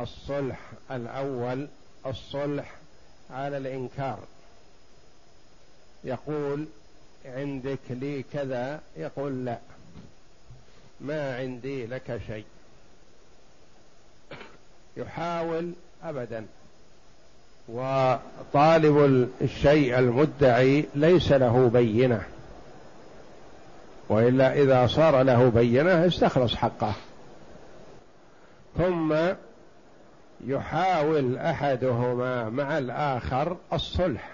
الصلح 0.00 0.60
الأول 0.90 1.68
الصلح 2.06 2.74
على 3.30 3.56
الإنكار. 3.56 4.18
يقول 6.04 6.66
عندك 7.24 7.78
لي 7.90 8.24
كذا 8.32 8.80
يقول 8.96 9.44
لا. 9.44 9.58
ما 11.00 11.36
عندي 11.36 11.86
لك 11.86 12.20
شيء. 12.26 12.44
يحاول 14.96 15.72
ابدا. 16.02 16.46
وطالب 17.68 19.28
الشيء 19.40 19.98
المدعي 19.98 20.84
ليس 20.94 21.32
له 21.32 21.68
بينة. 21.68 22.22
وإلا 24.08 24.52
إذا 24.52 24.86
صار 24.86 25.22
له 25.22 25.48
بينة 25.48 26.06
استخلص 26.06 26.54
حقه. 26.54 26.94
ثم 28.78 29.14
يحاول 30.46 31.36
أحدهما 31.36 32.48
مع 32.48 32.78
الآخر 32.78 33.56
الصلح. 33.72 34.30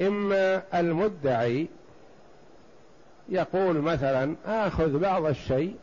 إما 0.00 0.62
المدعي 0.74 1.68
يقول 3.28 3.76
مثلا 3.76 4.34
آخذ 4.46 4.98
بعض 4.98 5.24
الشيء 5.26 5.76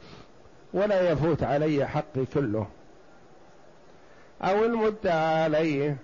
ولا 0.74 1.12
يفوت 1.12 1.44
علي 1.44 1.88
حقي 1.88 2.26
كله. 2.34 2.68
أو 4.42 4.66
المدعى 4.66 5.44
عليه 5.44 5.98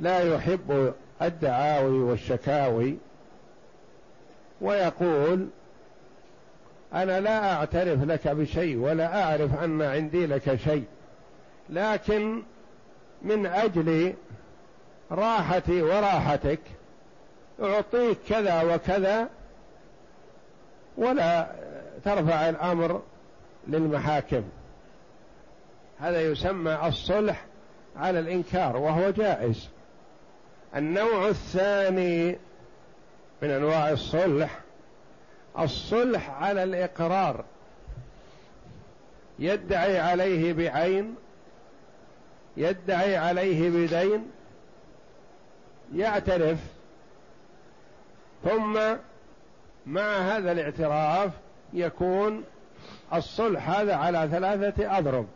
لا 0.00 0.34
يحب 0.34 0.92
الدعاوي 1.22 1.98
والشكاوي 1.98 2.96
ويقول 4.60 5.48
أنا 6.94 7.20
لا 7.20 7.52
أعترف 7.52 8.04
لك 8.04 8.28
بشيء 8.28 8.76
ولا 8.76 9.22
أعرف 9.24 9.62
أن 9.64 9.82
عندي 9.82 10.26
لك 10.26 10.54
شيء. 10.54 10.84
لكن 11.70 12.42
من 13.22 13.46
أجل 13.46 14.14
راحتي 15.10 15.82
وراحتك 15.82 16.60
أعطيك 17.62 18.18
كذا 18.28 18.62
وكذا 18.62 19.28
ولا 20.96 21.52
ترفع 22.04 22.48
الأمر 22.48 23.02
للمحاكم. 23.66 24.42
هذا 26.00 26.20
يسمى 26.20 26.78
الصلح 26.86 27.44
على 27.96 28.18
الإنكار 28.18 28.76
وهو 28.76 29.10
جائز. 29.10 29.68
النوع 30.76 31.28
الثاني 31.28 32.38
من 33.42 33.50
أنواع 33.50 33.90
الصلح 33.90 34.60
الصلح 35.58 36.30
على 36.30 36.62
الإقرار. 36.62 37.44
يدعي 39.38 39.98
عليه 39.98 40.52
بعين 40.52 41.14
يدعي 42.56 43.16
عليه 43.16 43.70
بدين 43.70 44.30
يعترف 45.94 46.58
ثم 48.44 48.80
مع 49.86 50.18
هذا 50.18 50.52
الاعتراف 50.52 51.30
يكون 51.72 52.44
الصلح 53.14 53.70
هذا 53.70 53.94
على 53.94 54.28
ثلاثة 54.32 54.98
أضرب 54.98 55.26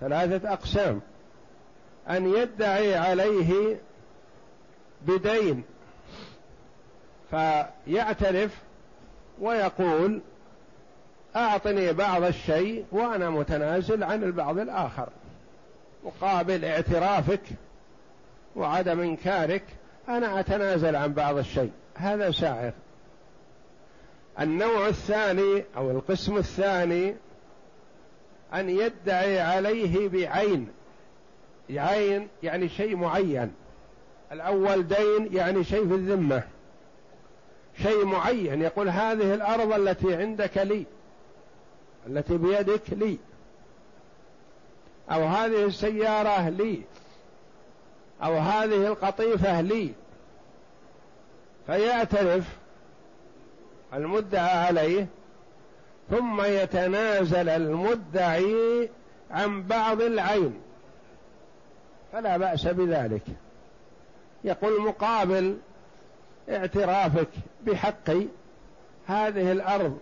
ثلاثة 0.00 0.52
أقسام. 0.52 1.00
أن 2.10 2.34
يدعي 2.34 2.94
عليه 2.94 3.76
بدين 5.06 5.62
فيعترف 7.30 8.58
ويقول 9.40 10.20
أعطني 11.36 11.92
بعض 11.92 12.22
الشيء 12.22 12.84
وأنا 12.92 13.30
متنازل 13.30 14.04
عن 14.04 14.22
البعض 14.22 14.58
الآخر. 14.58 15.08
مقابل 16.04 16.64
اعترافك 16.64 17.42
وعدم 18.56 19.00
إنكارك 19.00 19.62
أنا 20.08 20.40
أتنازل 20.40 20.96
عن 20.96 21.12
بعض 21.12 21.36
الشيء. 21.36 21.70
هذا 21.94 22.30
سائر 22.30 22.72
النوع 24.40 24.88
الثاني 24.88 25.64
أو 25.76 25.90
القسم 25.90 26.36
الثاني 26.36 27.14
أن 28.54 28.70
يدعي 28.70 29.40
عليه 29.40 30.08
بعين. 30.08 30.68
عين 31.70 32.28
يعني 32.42 32.68
شيء 32.68 32.96
معين. 32.96 33.52
الأول 34.32 34.88
دين 34.88 35.28
يعني 35.32 35.64
شيء 35.64 35.88
في 35.88 35.94
الذمة. 35.94 36.42
شيء 37.82 38.04
معين. 38.04 38.62
يقول 38.62 38.88
هذه 38.88 39.34
الأرض 39.34 39.72
التي 39.72 40.14
عندك 40.14 40.58
لي 40.58 40.84
التي 42.06 42.36
بيدك 42.36 42.82
لي. 42.92 43.18
أو 45.10 45.24
هذه 45.24 45.64
السيارة 45.64 46.48
لي. 46.48 46.82
أو 48.22 48.36
هذه 48.36 48.86
القطيفة 48.86 49.60
لي. 49.60 49.92
فيعترف 51.66 52.44
المدعى 53.94 54.66
عليه 54.66 55.06
ثم 56.10 56.42
يتنازل 56.44 57.48
المدعي 57.48 58.88
عن 59.30 59.62
بعض 59.62 60.02
العين. 60.02 60.60
فلا 62.12 62.36
بأس 62.36 62.66
بذلك. 62.66 63.22
يقول 64.44 64.82
مقابل 64.82 65.58
اعترافك 66.50 67.28
بحقي 67.66 68.26
هذه 69.06 69.52
الأرض 69.52 69.98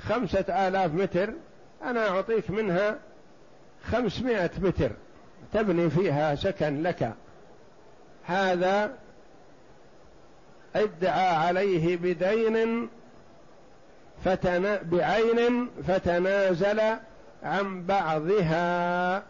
خمسة 0.00 0.68
آلاف 0.68 0.94
متر 0.94 1.32
أنا 1.82 2.08
أعطيك 2.08 2.50
منها 2.50 2.98
خمسمائة 3.90 4.50
متر 4.58 4.90
تبني 5.52 5.90
فيها 5.90 6.34
سكن 6.34 6.82
لك. 6.82 7.12
هذا 8.26 8.94
ادعى 10.76 11.36
عليه 11.36 11.96
بدين 11.96 12.88
فتنا 14.24 14.82
بعين 14.82 15.70
فتنازل 15.86 16.80
عن 17.42 17.86
بعضها 17.86 19.22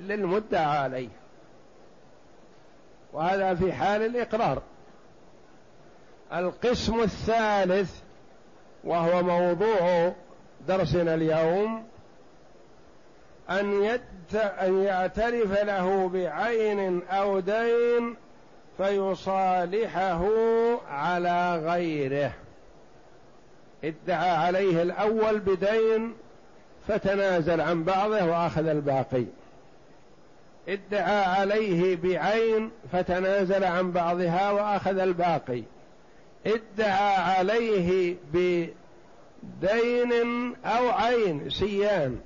للمدعى 0.00 0.78
عليه. 0.78 1.08
وهذا 3.12 3.54
في 3.54 3.72
حال 3.72 4.02
الإقرار. 4.02 4.62
القسم 6.32 7.00
الثالث 7.00 8.00
وهو 8.84 9.22
موضوع 9.22 10.12
درسنا 10.68 11.14
اليوم 11.14 11.84
أن, 13.50 14.00
يعترف 14.84 15.62
له 15.62 16.08
بعين 16.08 17.02
أو 17.02 17.40
دين 17.40 18.16
فيصالحه 18.76 20.24
على 20.88 21.56
غيره. 21.56 22.32
ادعى 23.84 24.30
عليه 24.30 24.82
الأول 24.82 25.38
بدين 25.38 26.14
فتنازل 26.88 27.60
عن 27.60 27.84
بعضه 27.84 28.24
وأخذ 28.24 28.66
الباقي. 28.66 29.24
ادعى 30.68 31.24
عليه 31.24 31.96
بعين 31.96 32.70
فتنازل 32.92 33.64
عن 33.64 33.92
بعضها 33.92 34.50
وأخذ 34.50 34.98
الباقي. 34.98 35.62
ادعى 36.46 37.16
عليه 37.16 38.16
بدين 38.32 40.12
أو 40.64 40.88
عين 40.90 41.50
سيان. 41.50 42.20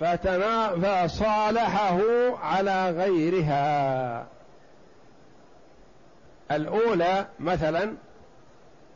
فصالحه 0.00 2.00
على 2.42 2.90
غيرها. 2.90 4.26
الأولى 6.50 7.26
مثلا 7.40 7.94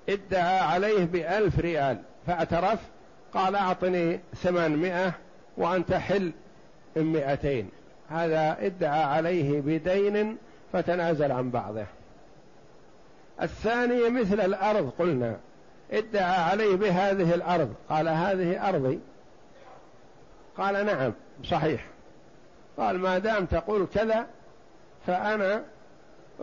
ادعى 0.09 0.59
عليه 0.59 1.05
بألف 1.05 1.59
ريال 1.59 1.99
فاعترف 2.27 2.79
قال 3.35 3.57
أعطني 3.57 4.21
ثمانمائة 4.35 5.13
وأنت 5.57 5.93
حل 5.93 6.33
مئتين 6.97 7.69
هذا 8.11 8.57
ادعى 8.61 9.03
عليه 9.03 9.61
بدين 9.61 10.37
فتنازل 10.73 11.33
عن 11.33 11.51
بعضه. 11.51 11.87
الثاني 13.43 14.09
مثل 14.09 14.41
الأرض 14.41 14.93
قلنا 14.99 15.37
ادعى 15.93 16.43
عليه 16.43 16.77
بهذه 16.77 17.35
الأرض 17.35 17.75
قال 17.89 18.09
هذه 18.09 18.69
أرضي 18.69 19.01
قال 20.59 20.87
نعم 20.87 21.13
صحيح. 21.45 21.87
قال 22.77 22.99
ما 22.99 23.19
دام 23.19 23.47
تقول 23.47 23.87
كذا 23.95 24.27
فأنا 25.07 25.65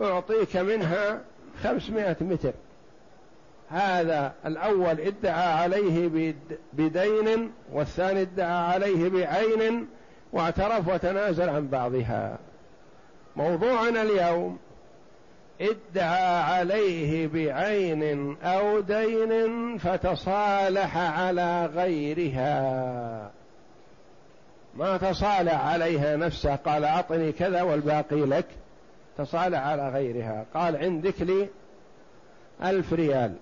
أعطيك 0.02 0.56
منها 0.56 1.20
خمسمائة 1.62 2.16
متر. 2.20 2.52
هذا 3.68 4.32
الأول 4.46 5.00
ادعى 5.00 5.52
عليه 5.52 6.34
بدين 6.72 7.52
والثاني 7.72 8.22
ادعى 8.22 8.72
عليه 8.72 9.08
بعين 9.08 9.88
واعترف 10.32 10.88
وتنازل 10.88 11.48
عن 11.48 11.68
بعضها. 11.68 12.38
موضوعنا 13.36 14.02
اليوم 14.02 14.58
ادعى 15.60 16.42
عليه 16.42 17.26
بعين 17.26 18.36
أو 18.42 18.80
دين 18.80 19.78
فتصالح 19.78 20.96
على 20.96 21.66
غيرها. 21.66 23.30
ما 24.74 24.96
تصالح 24.96 25.66
عليها 25.66 26.16
نفسه 26.16 26.56
قال 26.56 26.84
أعطني 26.84 27.32
كذا 27.32 27.62
والباقي 27.62 28.20
لك. 28.20 28.46
تصالح 29.18 29.58
على 29.58 29.88
غيرها 29.88 30.44
قال 30.54 30.76
عندك 30.76 31.22
لي 31.22 31.48
ألف 32.62 32.92
ريال. 32.92 33.34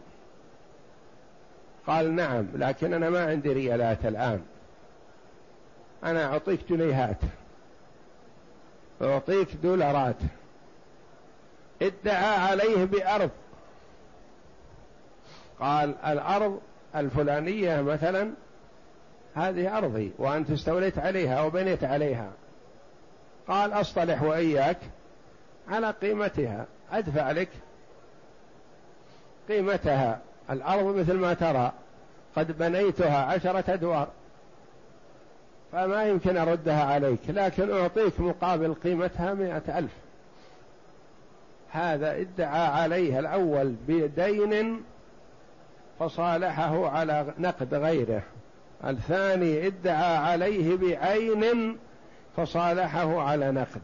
قال 1.87 2.15
نعم 2.15 2.47
لكن 2.55 2.95
أنا 2.95 3.11
ما 3.11 3.27
عندي 3.27 3.53
ريالات 3.53 4.07
الآن. 4.07 4.43
أنا 6.05 6.25
أعطيك 6.25 6.61
جنيهات 6.71 7.17
أعطيك 9.03 9.49
دولارات. 9.63 10.17
ادعى 11.83 12.37
عليه 12.37 12.85
بأرض. 12.85 13.31
قال 15.61 15.95
الأرض 16.07 16.61
الفلانية 16.97 17.81
مثلا 17.81 18.31
هذه 19.39 19.79
أرضي 19.79 20.13
وأنت 20.19 20.51
استوليت 20.51 20.99
عليها 20.99 21.43
وبنيت 21.43 21.85
عليها. 21.85 22.31
قال 23.49 23.73
أصطلح 23.73 24.23
وإياك 24.23 24.79
على 25.69 25.91
قيمتها. 25.91 26.67
أدفع 26.93 27.31
لك 27.31 27.49
قيمتها. 29.49 30.21
الأرض 30.51 30.97
مثل 30.97 31.15
ما 31.15 31.35
ترى. 31.35 31.73
قد 32.37 32.59
بنيتها 32.59 33.25
عشرة 33.25 33.65
أدوار. 33.69 34.09
فما 35.73 36.05
يمكن 36.05 36.37
أردها 36.37 36.85
عليك 36.85 37.21
لكن 37.29 37.71
أعطيك 37.71 38.21
مقابل 38.21 38.75
قيمتها 38.75 39.35
مئة 39.35 39.79
ألف. 39.79 39.93
هذا 41.71 42.17
ادعى 42.17 42.67
عليه 42.67 43.19
الأول 43.19 43.75
بدين 43.89 44.83
فصالحه 45.99 46.91
على 46.91 47.35
نقد 47.39 47.75
غيره. 47.75 48.23
الثاني 48.85 49.67
ادعى 49.67 50.17
عليه 50.17 50.77
بعين 50.77 51.77
فصالحه 52.37 53.21
على 53.21 53.51
نقد. 53.51 53.81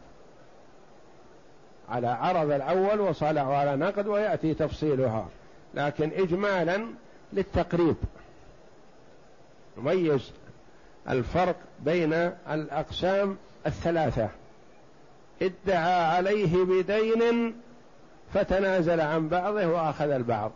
على 1.89 2.07
عرض 2.07 2.51
الأول 2.51 2.99
وصالحه 2.99 3.55
على 3.55 3.75
نقد 3.75 4.07
ويأتي 4.07 4.53
تفصيلها. 4.53 5.27
لكن 5.73 6.11
إجمالا 6.15 6.85
للتقريب. 7.33 7.95
نميز 9.77 10.31
الفرق 11.09 11.55
بين 11.79 12.13
الأقسام 12.49 13.37
الثلاثة. 13.67 14.29
ادعى 15.41 16.05
عليه 16.05 16.63
بدين 16.63 17.55
فتنازل 18.33 19.01
عن 19.01 19.29
بعضه 19.29 19.67
وأخذ 19.67 20.09
البعض. 20.09 20.51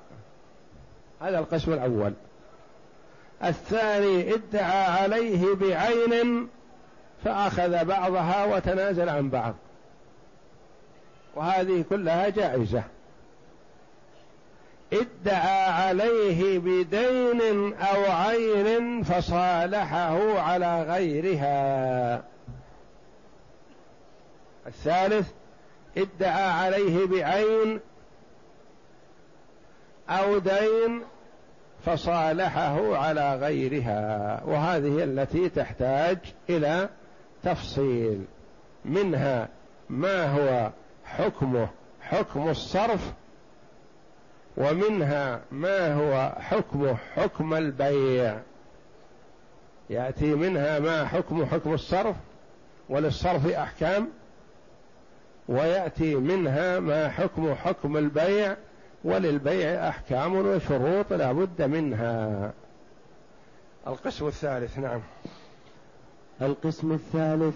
هذا 1.22 1.40
القسم 1.40 1.74
الأول. 1.74 2.14
الثاني 3.44 4.34
ادعى 4.34 4.86
عليه 4.86 5.56
بعين 5.56 6.48
فأخذ 7.24 7.86
بعضها 7.86 8.46
وتنازل 8.46 9.10
عن 9.10 9.30
بعض. 9.30 9.56
وهذه 11.36 11.84
كلها 11.90 12.30
جائزة. 12.30 12.84
ادعى 14.94 15.66
عليه 15.66 16.60
بدين 16.60 17.74
أو 17.74 18.12
عين 18.12 19.04
فصالحه 19.04 20.40
على 20.40 20.84
غيرها. 20.84 22.24
الثالث 24.68 25.28
ادعى 25.98 26.50
عليه 26.52 27.06
بعين 27.06 27.80
أو 30.10 30.38
دين 30.38 31.02
فصالحه 31.86 32.98
على 32.98 33.36
غيرها 33.36 34.42
وهذه 34.46 35.04
التي 35.04 35.50
تحتاج 35.50 36.18
إلى 36.50 36.90
تفصيل 37.44 38.26
منها 38.86 39.48
ما 39.90 40.26
هو 40.26 40.72
حكمه 41.06 41.70
حكم 42.02 42.50
الصرف 42.50 43.14
ومنها 44.58 45.42
ما 45.52 45.94
هو 45.94 46.36
حكمه 46.40 46.96
حكم 47.16 47.54
البيع. 47.54 48.40
يأتي 49.90 50.36
منها 50.36 50.80
ما 50.80 51.06
حكم 51.06 51.46
حكم 51.46 51.74
الصرف 51.74 52.16
وللصرف 52.90 53.48
أحكام 53.48 54.10
ويأتي 55.48 56.16
منها 56.16 56.80
ما 56.80 57.10
حكم 57.10 57.56
حكم 57.56 57.98
البيع 57.98 58.56
وللبيع 59.04 59.90
أحكام 59.90 60.36
وشروط 60.36 61.14
لا 61.14 61.32
بد 61.32 61.62
منها. 61.62 62.52
القسم 63.88 64.28
الثالث 64.28 64.80
نعم. 64.80 65.02
القسم 66.42 66.92
الثالث 66.92 67.56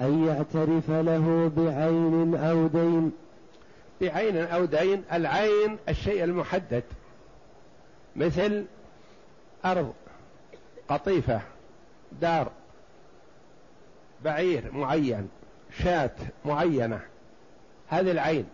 أن 0.00 0.26
يعترف 0.26 0.90
له 0.90 1.52
بعين 1.56 2.34
أو 2.36 2.66
دين. 2.66 3.12
بعين 4.00 4.36
أو 4.36 4.64
دين 4.64 5.04
العين 5.12 5.78
الشيء 5.88 6.24
المحدد. 6.24 6.82
مثل 8.16 8.64
أرض 9.64 9.94
قطيفة 10.88 11.40
دار 12.20 12.50
بعير 14.24 14.72
معين 14.72 15.28
شاة 15.78 16.10
معينة 16.44 17.00
هذه 17.88 18.10
العين. 18.10 18.46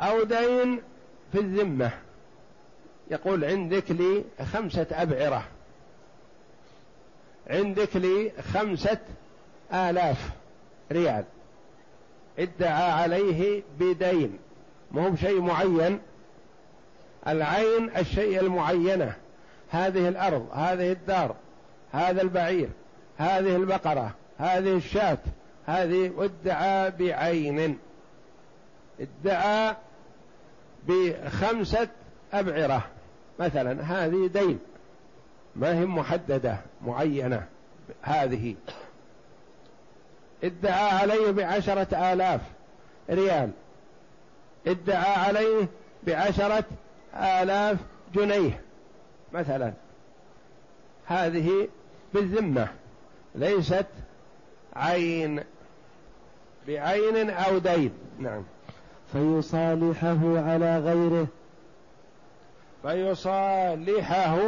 أو 0.00 0.22
دين 0.22 0.82
في 1.32 1.40
الذمة. 1.40 1.90
يقول 3.10 3.44
عندك 3.44 3.90
لي 3.90 4.24
خمسة 4.52 4.86
أبعرة. 4.90 5.44
عندك 7.50 7.96
لي 7.96 8.32
خمسة 8.54 8.98
آلاف 9.72 10.30
ريال. 10.92 11.24
ادعى 12.38 12.90
عليه 12.90 13.62
بدين. 13.80 14.38
مو 14.90 15.10
بشيء 15.10 15.40
معين. 15.40 16.00
العين 17.28 17.96
الشيء 17.96 18.40
المعينة. 18.40 19.14
هذه 19.70 20.08
الأرض 20.08 20.48
هذه 20.52 20.92
الدار 20.92 21.34
هذا 21.92 22.22
البعير 22.22 22.68
هذه 23.18 23.56
البقرة 23.56 24.14
هذه 24.38 24.76
الشاة. 24.76 25.18
هذه 25.66 26.12
ادعى 26.18 26.90
بعين. 26.90 27.78
ادعى 29.00 29.76
بخمسة 30.86 31.88
أبعرة. 32.32 32.84
مثلا 33.38 33.82
هذه 33.82 34.26
دين. 34.26 34.58
ما 35.56 35.78
هي 35.78 35.86
محددة 35.86 36.58
معينة. 36.86 37.46
هذه. 38.02 38.54
ادعى 40.44 40.90
عليه 40.90 41.30
بعشرة 41.30 42.12
آلاف 42.12 42.40
ريال. 43.10 43.50
ادعى 44.66 45.14
عليه 45.14 45.68
بعشرة 46.06 46.64
آلاف 47.14 47.78
جنيه. 48.14 48.60
مثلا. 49.32 49.72
هذه 51.06 51.68
بالذمة. 52.14 52.68
ليست 53.34 53.86
عين. 54.76 55.44
بعين 56.66 57.30
أو 57.30 57.58
دين. 57.58 57.92
نعم. 58.18 58.42
فيصالحه 59.12 60.40
على 60.40 60.78
غيره. 60.78 61.26
فيصالحه 62.82 64.38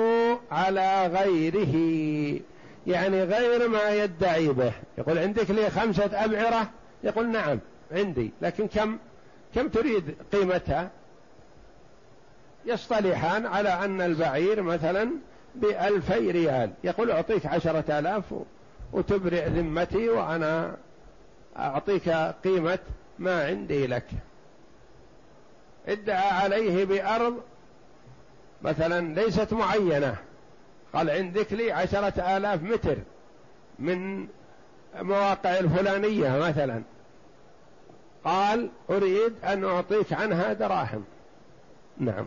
على 0.50 1.06
غيره. 1.06 1.74
يعني 2.86 3.24
غير 3.24 3.68
ما 3.68 3.90
يدعي 3.90 4.48
به. 4.48 4.72
يقول 4.98 5.18
عندك 5.18 5.50
لي 5.50 5.70
خمسة 5.70 6.24
أبعرة؟ 6.24 6.70
يقول 7.04 7.28
نعم 7.28 7.58
عندي. 7.92 8.30
لكن 8.42 8.66
كم؟ 8.66 8.98
كم 9.54 9.68
تريد 9.68 10.14
قيمتها؟ 10.32 10.90
يصطلحان 12.66 13.46
على 13.46 13.68
أن 13.68 14.00
البعير 14.00 14.62
مثلا 14.62 15.10
بألفي 15.54 16.30
ريال. 16.30 16.70
يقول 16.84 17.10
أعطيك 17.10 17.46
عشرة 17.46 17.98
آلاف 17.98 18.24
وتبرئ 18.92 19.48
ذمتي 19.48 20.08
وأنا 20.08 20.76
أعطيك 21.58 22.08
قيمة 22.44 22.78
ما 23.18 23.46
عندي 23.46 23.86
لك. 23.86 24.06
ادعى 25.88 26.30
عليه 26.30 26.84
بأرض 26.84 27.40
مثلا 28.62 29.14
ليست 29.14 29.52
معينة. 29.52 30.16
قال 30.94 31.10
عندك 31.10 31.52
لي 31.52 31.72
عشرة 31.72 32.36
آلاف 32.36 32.62
متر 32.62 32.96
من 33.78 34.26
مواقع 34.94 35.58
الفلانية 35.58 36.38
مثلا. 36.38 36.82
قال 38.24 38.68
أريد 38.90 39.32
أن 39.44 39.64
أعطيك 39.64 40.12
عنها 40.12 40.52
دراهم. 40.52 41.04
نعم. 41.98 42.26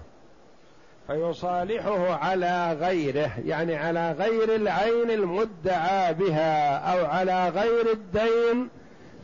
فيصالحه 1.08 2.14
على 2.14 2.74
غيره 2.74 3.32
يعني 3.46 3.76
على 3.76 4.12
غير 4.12 4.56
العين 4.56 5.12
المدعى 5.12 6.14
بها 6.14 6.78
أو 6.78 7.06
على 7.06 7.50
غير 7.50 7.92
الدين 7.92 8.70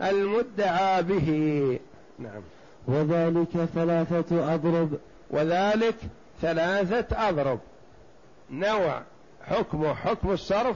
المدعى 0.01 1.03
به. 1.03 1.79
نعم. 2.19 2.41
وذلك 2.89 3.65
ثلاثة 3.75 4.53
أضرب. 4.53 4.99
وذلك 5.29 5.95
ثلاثة 6.41 7.29
أضرب. 7.29 7.59
نوع 8.49 9.01
حكمه 9.43 9.93
حكم 9.93 10.31
الصرف 10.31 10.75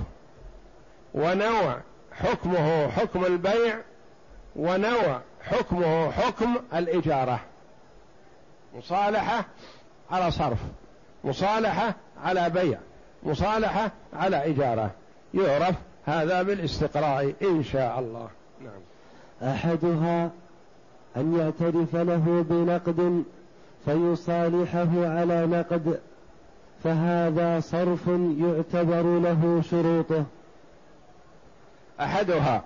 ونوع 1.13 1.81
حكمه 2.11 2.87
حكم 2.87 3.25
البيع 3.25 3.77
ونوع 4.55 5.21
حكمه 5.41 6.11
حكم 6.11 6.55
الإجارة. 6.73 7.39
مصالحة 8.75 9.45
على 10.11 10.31
صرف 10.31 10.59
مصالحة 11.23 11.95
على 12.23 12.49
بيع 12.49 12.79
مصالحة 13.23 13.91
على 14.13 14.51
إجارة. 14.51 14.91
يعرف 15.33 15.75
هذا 16.05 16.41
بالاستقراء 16.41 17.33
إن 17.41 17.63
شاء 17.63 17.99
الله. 17.99 18.29
نعم. 18.61 18.81
أحدها 19.53 20.31
أن 21.17 21.39
يعترف 21.39 21.95
له 21.95 22.45
بنقد 22.49 23.23
فيصالحه 23.85 25.07
على 25.07 25.45
نقد 25.45 25.99
فهذا 26.83 27.59
صرف 27.59 28.07
يعتبر 28.37 29.19
له 29.19 29.61
شروطه. 29.69 30.23
أحدها 31.99 32.63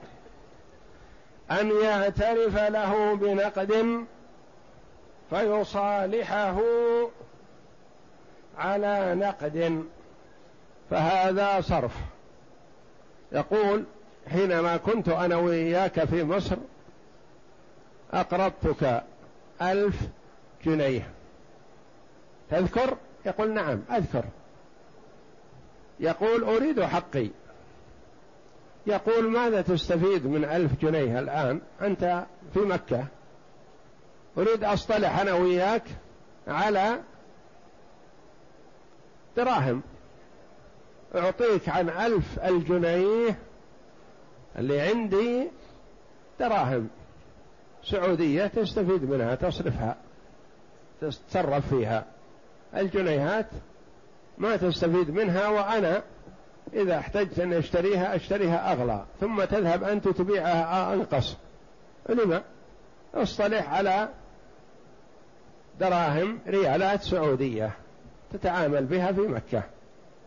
أن 1.51 1.72
يعترف 1.84 2.58
له 2.58 3.16
بنقد 3.16 4.06
فيصالحه 5.30 6.58
على 8.58 9.16
نقد 9.16 9.84
فهذا 10.89 11.62
صرف. 11.62 11.96
يقول 13.32 13.84
حينما 14.32 14.77
كنت 14.77 15.10
أنا 15.10 15.36
وإياك 15.36 16.06
في 16.06 16.24
مصر 16.24 16.56
أقرضتك 18.14 19.04
ألف 19.62 19.96
جنيه. 20.66 21.10
تذكر؟ 22.50 22.98
يقول 23.26 23.54
نعم 23.54 23.82
أذكر. 23.92 24.24
يقول 26.00 26.44
أريد 26.44 26.82
حقي. 26.84 27.30
يقول 28.88 29.32
ماذا 29.32 29.62
تستفيد 29.62 30.28
من 30.28 30.46
ألف 30.46 30.82
جنيه 30.82 31.20
الآن؟ 31.20 31.62
أنت 31.82 32.26
في 32.54 32.60
مكة. 32.60 33.06
أريد 34.38 34.64
أصطلح 34.64 35.20
أنا 35.20 35.34
وياك 35.34 35.84
على 36.48 37.00
دراهم. 39.38 39.82
أعطيك 41.16 41.70
عن 41.70 41.90
ألف 41.90 42.40
الجنيه 42.40 43.40
اللي 44.58 44.82
عندي 44.82 45.48
دراهم. 46.40 46.90
سعودية 47.89 48.48
تستفيد 48.48 49.03
منها 49.03 49.36
تصرفها 49.36 49.96
تتصرف 51.01 51.67
فيها. 51.70 52.06
الجنيهات 52.75 53.46
ما 54.38 54.56
تستفيد 54.56 55.10
منها 55.10 55.48
وأنا 55.48 56.03
إذا 56.74 56.98
احتجت 56.98 57.39
أن 57.39 57.53
أشتريها 57.53 58.15
أشتريها 58.15 58.74
أغلى. 58.74 59.06
ثم 59.20 59.44
تذهب 59.44 59.84
أنت 59.84 60.08
تبيعها 60.08 60.94
أنقص. 60.94 61.38
لما؟ 62.10 62.44
اصطلح 63.13 63.74
على 63.74 64.10
دراهم 65.79 66.39
ريالات 66.48 67.03
سعودية 67.03 67.72
تتعامل 68.34 68.86
بها 68.86 69.12
في 69.12 69.22
مكة. 69.22 69.63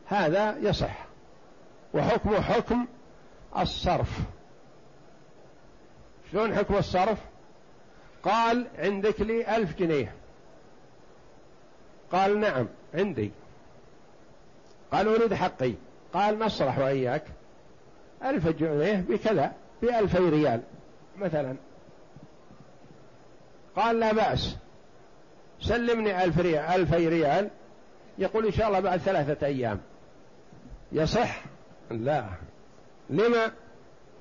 هذا 0.06 0.56
يصح. 0.58 1.06
وحكمه 1.94 2.40
حكم 2.40 2.86
الصرف. 3.58 4.18
شلون 6.32 6.54
حكم 6.54 6.76
الصرف؟ 6.76 7.18
قال 8.22 8.66
عندك 8.78 9.20
لي 9.20 9.56
ألف 9.56 9.78
جنيه. 9.78 10.14
قال 12.12 12.40
نعم 12.40 12.68
عندي. 12.94 13.30
قال 14.92 15.08
أريد 15.08 15.34
حقي. 15.34 15.72
قال 16.12 16.38
نصلح 16.38 16.78
وإياك 16.78 17.24
ألف 18.24 18.48
جنيه 18.48 19.04
بكذا 19.08 19.52
بألفي 19.82 20.18
ريال 20.18 20.62
مثلا. 21.18 21.56
قال 23.76 24.00
لا 24.00 24.12
بأس. 24.12 24.56
سلمني 25.60 26.24
ألف 26.24 26.38
ريال 26.38 26.64
ألفي 26.64 27.08
ريال. 27.08 27.50
يقول 28.18 28.46
إن 28.46 28.52
شاء 28.52 28.68
الله 28.68 28.80
بعد 28.80 28.98
ثلاثة 28.98 29.46
أيام. 29.46 29.80
يصح؟ 30.92 31.42
لا. 31.90 32.24
لما؟ 33.10 33.52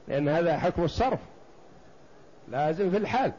لأن 0.07 0.29
هذا 0.29 0.59
حكم 0.59 0.83
الصرف. 0.83 1.19
لازم 2.47 2.91
في 2.91 2.97
الحال. 2.97 3.33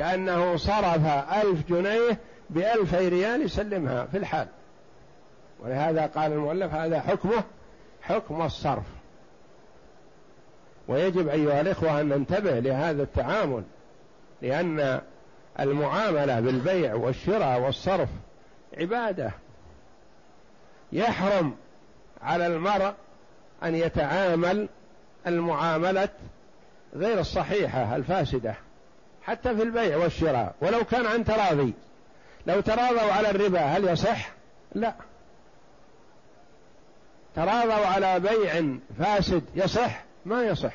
كأنه 0.00 0.56
صرف 0.56 1.06
ألف 1.32 1.68
جنيه 1.68 2.18
بألفي 2.50 3.08
ريال 3.08 3.42
يسلمها 3.42 4.04
في 4.04 4.16
الحال. 4.16 4.48
ولهذا 5.60 6.06
قال 6.06 6.32
المؤلف 6.32 6.74
هذا 6.74 7.00
حكمه 7.00 7.44
حكم 8.02 8.42
الصرف. 8.42 8.84
ويجب 10.88 11.28
أيها 11.28 11.60
الإخوة 11.60 12.00
أن 12.00 12.08
ننتبه 12.08 12.58
لهذا 12.58 13.02
التعامل 13.02 13.62
لأن 14.42 15.00
المعاملة 15.60 16.40
بالبيع 16.40 16.94
والشراء 16.94 17.60
والصرف 17.60 18.08
عبادة. 18.78 19.30
يحرم 20.92 21.54
على 22.22 22.46
المرء 22.46 22.92
أن 23.62 23.74
يتعامل 23.74 24.68
المعاملة 25.26 26.08
غير 26.94 27.20
الصحيحة 27.20 27.96
الفاسدة. 27.96 28.54
حتى 29.22 29.56
في 29.56 29.62
البيع 29.62 29.96
والشراء 29.96 30.54
ولو 30.60 30.84
كان 30.84 31.06
عن 31.06 31.24
تراضي. 31.24 31.74
لو 32.46 32.60
تراضوا 32.60 33.12
على 33.12 33.30
الربا 33.30 33.60
هل 33.60 33.88
يصح؟ 33.88 34.30
لا. 34.74 34.94
تراضوا 37.36 37.86
على 37.86 38.20
بيع 38.20 38.78
فاسد 38.98 39.42
يصح؟ 39.54 40.02
ما 40.24 40.42
يصح. 40.42 40.72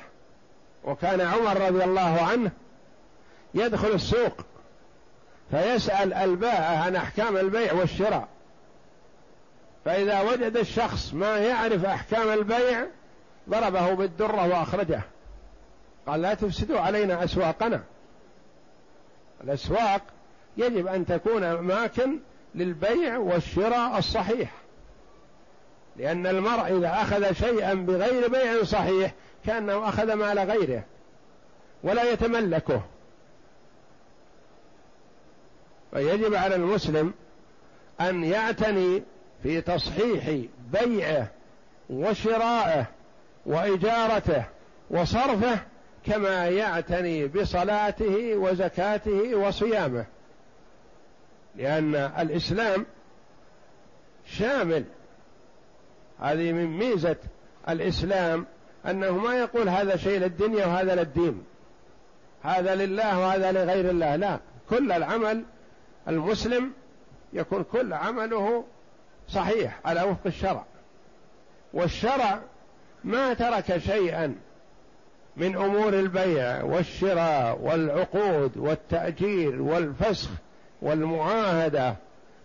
وكان 0.84 1.22
عمر 1.22 1.62
رضي 1.62 1.84
الله 1.84 2.22
عنه 2.22 2.52
يدخل 3.54 3.88
السوق 3.88 4.46
فيسأل 5.52 6.14
البائع 6.14 6.80
عن 6.80 6.96
أحكام 6.96 7.38
البيع 7.38 7.74
والشراء. 7.74 8.28
فإذا 9.86 10.22
وجد 10.22 10.58
الشخص 10.58 11.14
ما 11.14 11.38
يعرف 11.38 11.86
أحكام 11.86 12.30
البيع 12.30 12.86
ضربه 13.50 13.94
بالدرة 13.94 14.48
وأخرجه. 14.48 15.02
قال 16.08 16.22
لا 16.22 16.34
تفسدوا 16.34 16.80
علينا 16.80 17.24
أسواقنا. 17.24 17.84
الأسواق 19.46 20.02
يجب 20.58 20.88
أن 20.88 21.06
تكون 21.06 21.44
أماكن 21.44 22.20
للبيع 22.56 23.18
والشراء 23.18 23.98
الصحيح. 23.98 24.52
لأن 25.98 26.28
المرء 26.28 26.78
إذا 26.78 26.92
أخذ 27.02 27.34
شيئا 27.34 27.74
بغير 27.74 28.28
بيع 28.28 28.64
صحيح 28.64 29.14
كأنه 29.46 29.90
أخذ 29.90 30.14
مال 30.14 30.40
غيره 30.40 30.84
ولا 31.84 32.12
يتملكه. 32.12 32.82
فيجب 35.92 36.36
على 36.36 36.56
المسلم 36.56 37.14
أن 38.02 38.24
يعتني 38.24 39.04
في 39.44 39.62
تصحيح 39.62 40.46
بيعه 40.72 41.28
وشرائه 41.90 42.86
وإجارته 43.46 44.44
وصرفه 44.90 45.60
كما 46.06 46.48
يعتني 46.48 47.28
بصلاته 47.28 48.36
وزكاته 48.36 49.36
وصيامه. 49.36 50.06
لأن 51.56 51.96
الإسلام 51.96 52.86
شامل. 54.26 54.84
هذه 56.20 56.52
من 56.52 56.66
ميزة 56.66 57.16
الإسلام 57.70 58.46
أنه 58.86 59.12
ما 59.12 59.36
يقول 59.36 59.70
هذا 59.70 59.98
شيء 59.98 60.20
للدنيا 60.20 60.66
وهذا 60.66 60.96
للدين. 60.96 61.44
هذا 62.44 62.76
لله 62.76 63.20
وهذا 63.20 63.52
لغير 63.52 63.90
الله. 63.90 64.16
لا 64.16 64.40
كل 64.70 64.92
العمل 64.92 65.44
المسلم 66.08 66.72
يكون 67.34 67.64
كل 67.64 67.94
عمله 67.94 68.64
صحيح 69.30 69.80
على 69.86 70.04
وفق 70.04 70.26
الشرع. 70.26 70.66
والشرع 71.74 72.40
ما 73.04 73.34
ترك 73.34 73.78
شيئا 73.78 74.36
من 75.38 75.56
أمور 75.56 75.94
البيع 75.94 76.64
والشراء 76.64 77.60
والعقود 77.62 78.58
والتأجير 78.58 79.62
والفسخ 79.62 80.30
والمعاهدة 80.82 81.96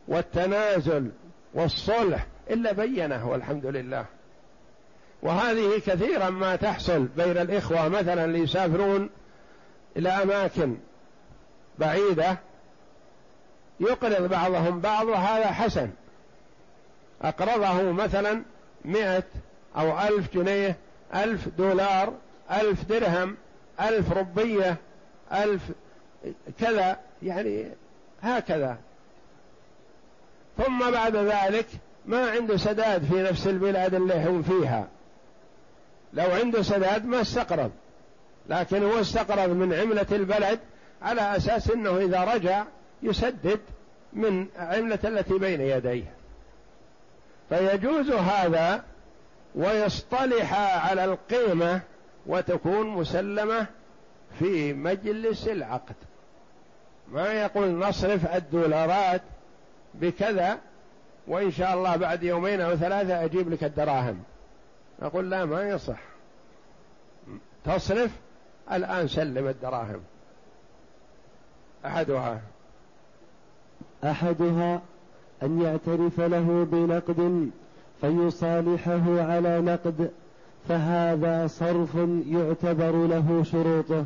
والتنازل 0.08 1.10
والصلح 1.54 2.26
إلا 2.50 2.72
بينه 2.72 3.28
والحمد 3.28 3.66
لله. 3.66 4.04
وهذه 5.22 5.78
كثيرا 5.86 6.30
ما 6.30 6.56
تحصل 6.56 7.04
بين 7.16 7.38
الإخوة 7.38 7.88
مثلا 7.88 8.24
اللي 8.24 8.38
يسافرون 8.38 9.10
إلى 9.96 10.08
أماكن 10.08 10.76
بعيدة 11.78 12.38
يقرض 13.80 14.28
بعضهم 14.28 14.80
بعض 14.80 15.06
وهذا 15.06 15.46
حسن. 15.46 15.90
أقرضه 17.22 17.92
مثلا 17.92 18.42
مئة 18.84 19.24
أو 19.76 20.00
ألف 20.00 20.34
جنيه 20.34 20.76
ألف 21.14 21.48
دولار 21.58 22.12
ألف 22.52 22.84
درهم 22.84 23.36
ألف 23.80 24.12
ربية 24.12 24.76
ألف 25.32 25.62
كذا 26.60 26.96
يعني 27.22 27.66
هكذا. 28.22 28.78
ثم 30.58 30.90
بعد 30.90 31.16
ذلك 31.16 31.66
ما 32.06 32.30
عنده 32.30 32.56
سداد 32.56 33.04
في 33.04 33.22
نفس 33.22 33.46
البلاد 33.46 33.94
اللي 33.94 34.14
هم 34.14 34.42
فيها. 34.42 34.88
لو 36.12 36.30
عنده 36.30 36.62
سداد 36.62 37.06
ما 37.06 37.20
استقرض 37.20 37.70
لكن 38.48 38.82
هو 38.82 39.00
استقرض 39.00 39.50
من 39.50 39.74
عملة 39.74 40.06
البلد 40.12 40.58
على 41.02 41.36
أساس 41.36 41.70
أنه 41.70 41.96
إذا 41.96 42.24
رجع 42.24 42.64
يسدد 43.02 43.60
من 44.12 44.46
عملة 44.56 44.98
التي 45.04 45.38
بين 45.38 45.60
يديه. 45.60 46.04
فيجوز 47.48 48.10
هذا 48.10 48.84
ويصطلح 49.54 50.54
على 50.88 51.04
القيمة 51.04 51.80
وتكون 52.26 52.86
مسلمة 52.86 53.66
في 54.38 54.72
مجلس 54.72 55.48
العقد. 55.48 55.94
ما 57.12 57.32
يقول 57.32 57.68
نصرف 57.78 58.34
الدولارات 58.34 59.22
بكذا 59.94 60.58
وإن 61.26 61.50
شاء 61.50 61.74
الله 61.74 61.96
بعد 61.96 62.22
يومين 62.22 62.60
أو 62.60 62.76
ثلاثة 62.76 63.24
أجيب 63.24 63.50
لك 63.50 63.64
الدراهم. 63.64 64.22
أقول 65.02 65.30
لا 65.30 65.44
ما 65.44 65.68
يصح. 65.68 66.00
تصرف 67.64 68.10
الآن 68.72 69.08
سلم 69.08 69.48
الدراهم. 69.48 70.00
أحدها. 71.86 72.40
أحدها 74.04 74.82
أن 75.42 75.62
يعترف 75.62 76.20
له 76.20 76.66
بنقد 76.70 77.50
فيصالحه 78.00 79.22
على 79.22 79.60
نقد. 79.60 80.10
فهذا 80.68 81.46
صرف 81.46 81.94
يعتبر 82.26 83.06
له 83.06 83.42
شروطه. 83.44 84.04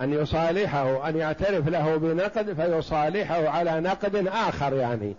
أن 0.00 0.12
يصالحه 0.12 1.08
أن 1.08 1.16
يعترف 1.16 1.68
له 1.68 1.96
بنقد 1.96 2.52
فيصالحه 2.52 3.48
على 3.48 3.80
نقد 3.80 4.26
آخر 4.26 4.72
يعني. 4.74 5.14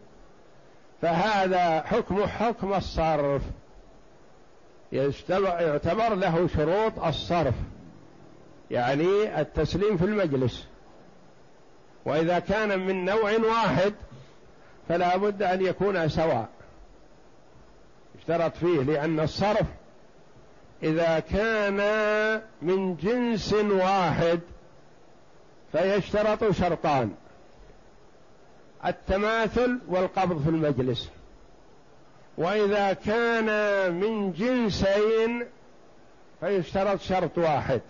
فهذا 1.01 1.81
حكم 1.81 2.25
حكم 2.25 2.73
الصرف. 2.73 3.41
يعتبر 4.91 6.15
له 6.15 6.47
شروط 6.47 6.99
الصرف. 7.05 7.55
يعني 8.71 9.41
التسليم 9.41 9.97
في 9.97 10.05
المجلس. 10.05 10.67
وإذا 12.05 12.39
كان 12.39 12.79
من 12.79 13.05
نوع 13.05 13.31
واحد 13.31 13.93
فلا 14.89 15.17
بد 15.17 15.43
أن 15.43 15.65
يكون 15.65 16.09
سواء. 16.09 16.47
اشترط 18.19 18.55
فيه 18.55 18.81
لأن 18.81 19.19
الصرف 19.19 19.65
إذا 20.83 21.19
كان 21.19 21.77
من 22.61 22.95
جنس 22.95 23.53
واحد 23.53 24.39
فيشترط 25.71 26.51
شرطان. 26.51 27.11
التماثل 28.85 29.79
والقبض 29.87 30.43
في 30.43 30.49
المجلس. 30.49 31.09
وإذا 32.37 32.93
كان 32.93 33.49
من 33.93 34.31
جنسين 34.31 35.45
فيشترط 36.39 37.01
شرط 37.01 37.37
واحد. 37.37 37.81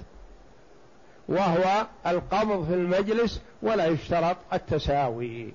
وهو 1.27 1.87
القبض 2.07 2.65
في 2.67 2.73
المجلس 2.73 3.41
ولا 3.61 3.85
يشترط 3.85 4.37
التساوي. 4.53 5.53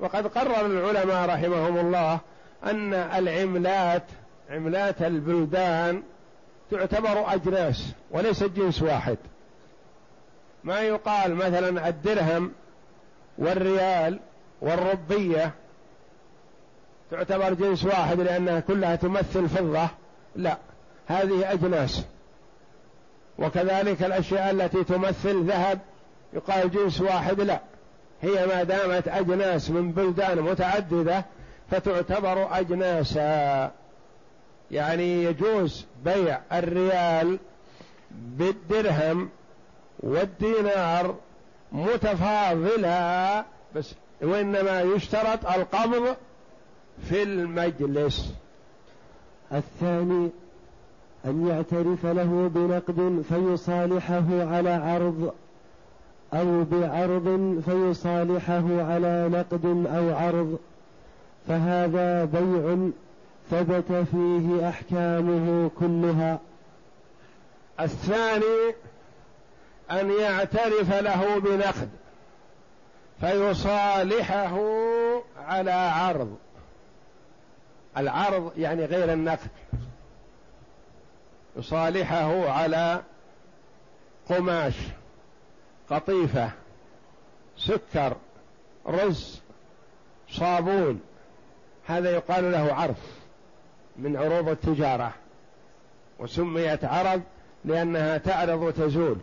وقد 0.00 0.26
قرر 0.26 0.66
العلماء 0.66 1.28
رحمهم 1.28 1.78
الله 1.78 2.20
أن 2.64 2.94
العملات 2.94 4.02
عملات 4.52 5.02
البلدان 5.02 6.02
تعتبر 6.70 7.34
أجناس 7.34 7.92
وليست 8.10 8.44
جنس 8.44 8.82
واحد. 8.82 9.16
ما 10.64 10.80
يقال 10.80 11.34
مثلا 11.34 11.88
الدرهم 11.88 12.52
والريال 13.38 14.18
والربية 14.60 15.52
تعتبر 17.10 17.54
جنس 17.54 17.84
واحد 17.84 18.20
لأنها 18.20 18.60
كلها 18.60 18.96
تمثل 18.96 19.48
فضة. 19.48 19.88
لا 20.36 20.56
هذه 21.06 21.52
أجناس. 21.52 22.04
وكذلك 23.38 24.02
الأشياء 24.02 24.50
التي 24.50 24.84
تمثل 24.84 25.44
ذهب 25.44 25.78
يقال 26.32 26.70
جنس 26.70 27.00
واحد. 27.00 27.40
لا 27.40 27.60
هي 28.22 28.46
ما 28.46 28.62
دامت 28.62 29.08
أجناس 29.08 29.70
من 29.70 29.92
بلدان 29.92 30.40
متعددة 30.40 31.24
فتعتبر 31.70 32.58
اجناسا. 32.58 33.70
يعني 34.72 35.24
يجوز 35.24 35.86
بيع 36.04 36.40
الريال 36.52 37.38
بالدرهم 38.10 39.28
والدينار 40.00 41.14
متفاضلا 41.72 43.44
بس 43.76 43.94
وإنما 44.22 44.82
يشترط 44.82 45.46
القبض 45.46 46.16
في 47.08 47.22
المجلس. 47.22 48.32
الثاني 49.52 50.30
أن 51.24 51.46
يعترف 51.46 52.06
له 52.06 52.50
بنقد 52.54 53.24
فيصالحه 53.28 54.24
على 54.30 54.70
عرض 54.70 55.32
أو 56.34 56.64
بعرض 56.64 57.58
فيصالحه 57.64 58.82
على 58.82 59.28
نقد 59.32 59.86
أو 59.86 60.14
عرض 60.14 60.58
فهذا 61.48 62.24
بيع 62.24 62.90
ثبت 63.50 63.92
فيه 63.92 64.68
أحكامه 64.68 65.70
كلها. 65.78 66.40
الثاني 67.80 68.74
أن 69.90 70.10
يعترف 70.10 70.92
له 70.92 71.38
بنقد 71.38 71.88
فيصالحه 73.20 74.58
على 75.46 75.70
عرض. 75.70 76.36
العرض 77.96 78.52
يعني 78.56 78.84
غير 78.84 79.12
النقد. 79.12 79.50
يصالحه 81.56 82.50
على 82.50 83.02
قماش 84.28 84.74
قطيفة 85.90 86.50
سكر 87.56 88.16
رز 88.86 89.40
صابون. 90.30 91.00
هذا 91.86 92.10
يقال 92.10 92.52
له 92.52 92.74
عرض. 92.74 92.96
من 93.96 94.16
عروض 94.16 94.48
التجارة 94.48 95.14
وسميت 96.18 96.84
عرض 96.84 97.22
لأنها 97.64 98.18
تعرض 98.18 98.62
وتزول. 98.62 99.18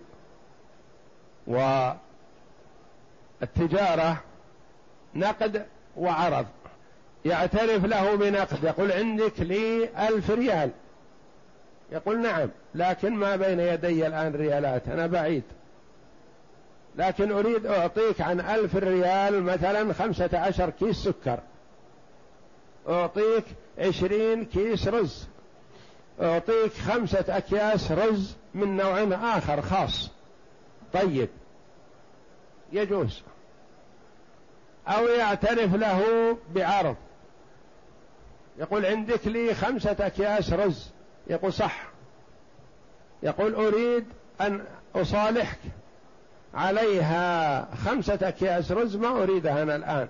والتجارة 3.41 4.17
نقد 5.15 5.65
وعرض 5.97 6.45
يعترف 7.25 7.85
له 7.85 8.15
بنقد 8.15 8.63
يقول 8.63 8.91
عندك 8.91 9.39
لي 9.39 9.89
ألف 10.07 10.31
ريال. 10.31 10.71
يقول 11.91 12.21
نعم 12.21 12.49
لكن 12.75 13.13
ما 13.13 13.35
بين 13.35 13.59
يدي 13.59 14.07
الآن 14.07 14.35
ريالات 14.35 14.87
أنا 14.87 15.07
بعيد. 15.07 15.43
لكن 16.95 17.31
أريد 17.31 17.65
أعطيك 17.65 18.21
عن 18.21 18.39
ألف 18.39 18.75
ريال 18.75 19.43
مثلا 19.43 19.93
خمسة 19.93 20.29
عشر 20.33 20.69
كيس 20.69 20.95
سكر. 20.95 21.39
أعطيك 22.89 23.43
عشرين 23.79 24.45
كيس 24.45 24.87
رز. 24.87 25.27
أعطيك 26.21 26.73
خمسة 26.73 27.25
أكياس 27.29 27.91
رز 27.91 28.35
من 28.53 28.77
نوع 28.77 29.03
آخر 29.37 29.61
خاص. 29.61 30.09
طيب. 30.93 31.29
يجوز. 32.71 33.21
أو 34.87 35.05
يعترف 35.07 35.75
له 35.75 36.37
بعرض. 36.55 36.95
يقول 38.57 38.85
عندك 38.85 39.27
لي 39.27 39.53
خمسة 39.53 39.95
أكياس 39.99 40.53
رز. 40.53 40.89
يقول 41.27 41.53
صح. 41.53 41.89
يقول 43.23 43.55
أريد 43.55 44.05
أن 44.41 44.65
أصالحك. 44.95 45.59
عليها 46.53 47.75
خمسة 47.75 48.19
أكياس 48.21 48.71
رز 48.71 48.95
ما 48.95 49.23
أريدها 49.23 49.63
أنا 49.63 49.75
الآن. 49.75 50.07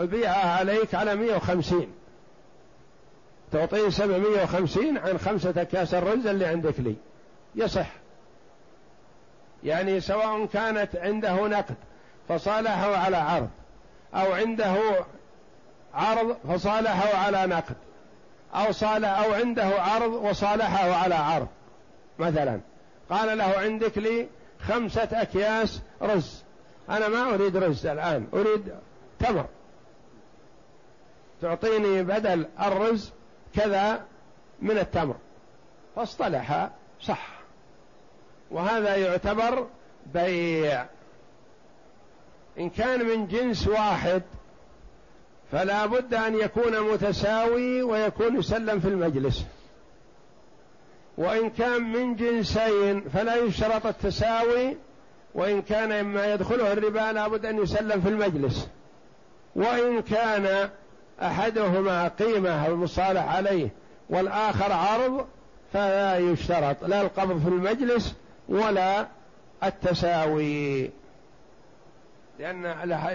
أبيعها 0.00 0.58
عليك 0.58 0.94
على 0.94 1.16
مية 1.16 1.36
وخمسين. 1.36 1.92
سبعمية 3.88 4.42
وخمسين 4.42 4.98
عن 4.98 5.18
خمسة 5.18 5.54
أكياس 5.56 5.94
الرز 5.94 6.26
اللي 6.26 6.46
عندك 6.46 6.80
لي. 6.80 6.96
يصح. 7.54 7.86
يعني 9.64 10.00
سواء 10.00 10.46
كانت 10.46 10.96
عنده 10.96 11.48
نقد 11.48 11.74
فصالحه 12.28 12.96
على 12.96 13.16
عرض 13.16 13.50
أو 14.14 14.32
عنده 14.32 14.74
عرض 15.94 16.36
فصالحه 16.48 17.16
على 17.16 17.46
نقد 17.46 17.76
أو 18.54 18.72
صالح 18.72 19.18
أو 19.18 19.32
عنده 19.32 19.82
عرض 19.82 20.12
وصالحه 20.12 20.92
على 20.92 21.14
عرض. 21.14 21.48
مثلا 22.18 22.60
قال 23.10 23.38
له 23.38 23.58
عندك 23.58 23.98
لي 23.98 24.28
خمسة 24.60 25.08
أكياس 25.12 25.80
رز. 26.02 26.42
أنا 26.90 27.08
ما 27.08 27.34
أريد 27.34 27.56
رز 27.56 27.86
الآن 27.86 28.26
أريد 28.34 28.74
تمر. 29.18 29.46
تعطيني 31.42 32.02
بدل 32.02 32.46
الرز 32.60 33.12
كذا 33.56 34.04
من 34.62 34.78
التمر 34.78 35.16
فاصطلح 35.96 36.70
صح. 37.00 37.28
وهذا 38.50 38.96
يعتبر 38.96 39.66
بيع. 40.14 40.86
إن 42.58 42.70
كان 42.70 43.06
من 43.06 43.26
جنس 43.26 43.68
واحد 43.68 44.22
فلا 45.52 45.86
بد 45.86 46.14
أن 46.14 46.34
يكون 46.34 46.92
متساوي 46.92 47.82
ويكون 47.82 48.36
يسلم 48.36 48.80
في 48.80 48.88
المجلس. 48.88 49.44
وإن 51.18 51.50
كان 51.50 51.82
من 51.82 52.16
جنسين 52.16 53.00
فلا 53.00 53.36
يشترط 53.36 53.86
التساوي. 53.86 54.76
وإن 55.34 55.62
كان 55.62 56.04
مما 56.04 56.32
يدخله 56.32 56.72
الربا 56.72 57.12
لابد 57.12 57.46
أن 57.46 57.62
يسلم 57.62 58.00
في 58.00 58.08
المجلس. 58.08 58.68
وإن 59.56 60.02
كان 60.02 60.70
أحدهما 61.22 62.08
قيمة 62.08 62.66
المصالح 62.66 63.36
عليه 63.36 63.68
والآخر 64.10 64.72
عرض 64.72 65.26
فلا 65.72 66.18
يشترط 66.18 66.84
لا 66.84 67.00
القبض 67.00 67.42
في 67.42 67.48
المجلس 67.48 68.14
ولا 68.48 69.06
التساوي. 69.64 70.90
لأن 72.38 72.62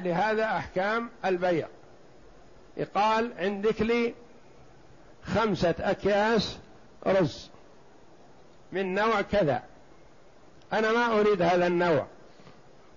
لهذا 0.04 0.46
أحكام 0.46 1.10
البيع. 1.26 1.68
يقال 2.78 3.32
عندك 3.40 3.82
لي 3.82 4.14
خمسة 5.24 5.76
أكياس 5.80 6.58
رز 7.08 7.50
من 8.72 8.94
نوع 8.94 9.22
كذا. 9.22 9.64
أنا 10.74 10.92
ما 10.92 11.20
أريد 11.20 11.42
هذا 11.42 11.68
النوع. 11.68 12.06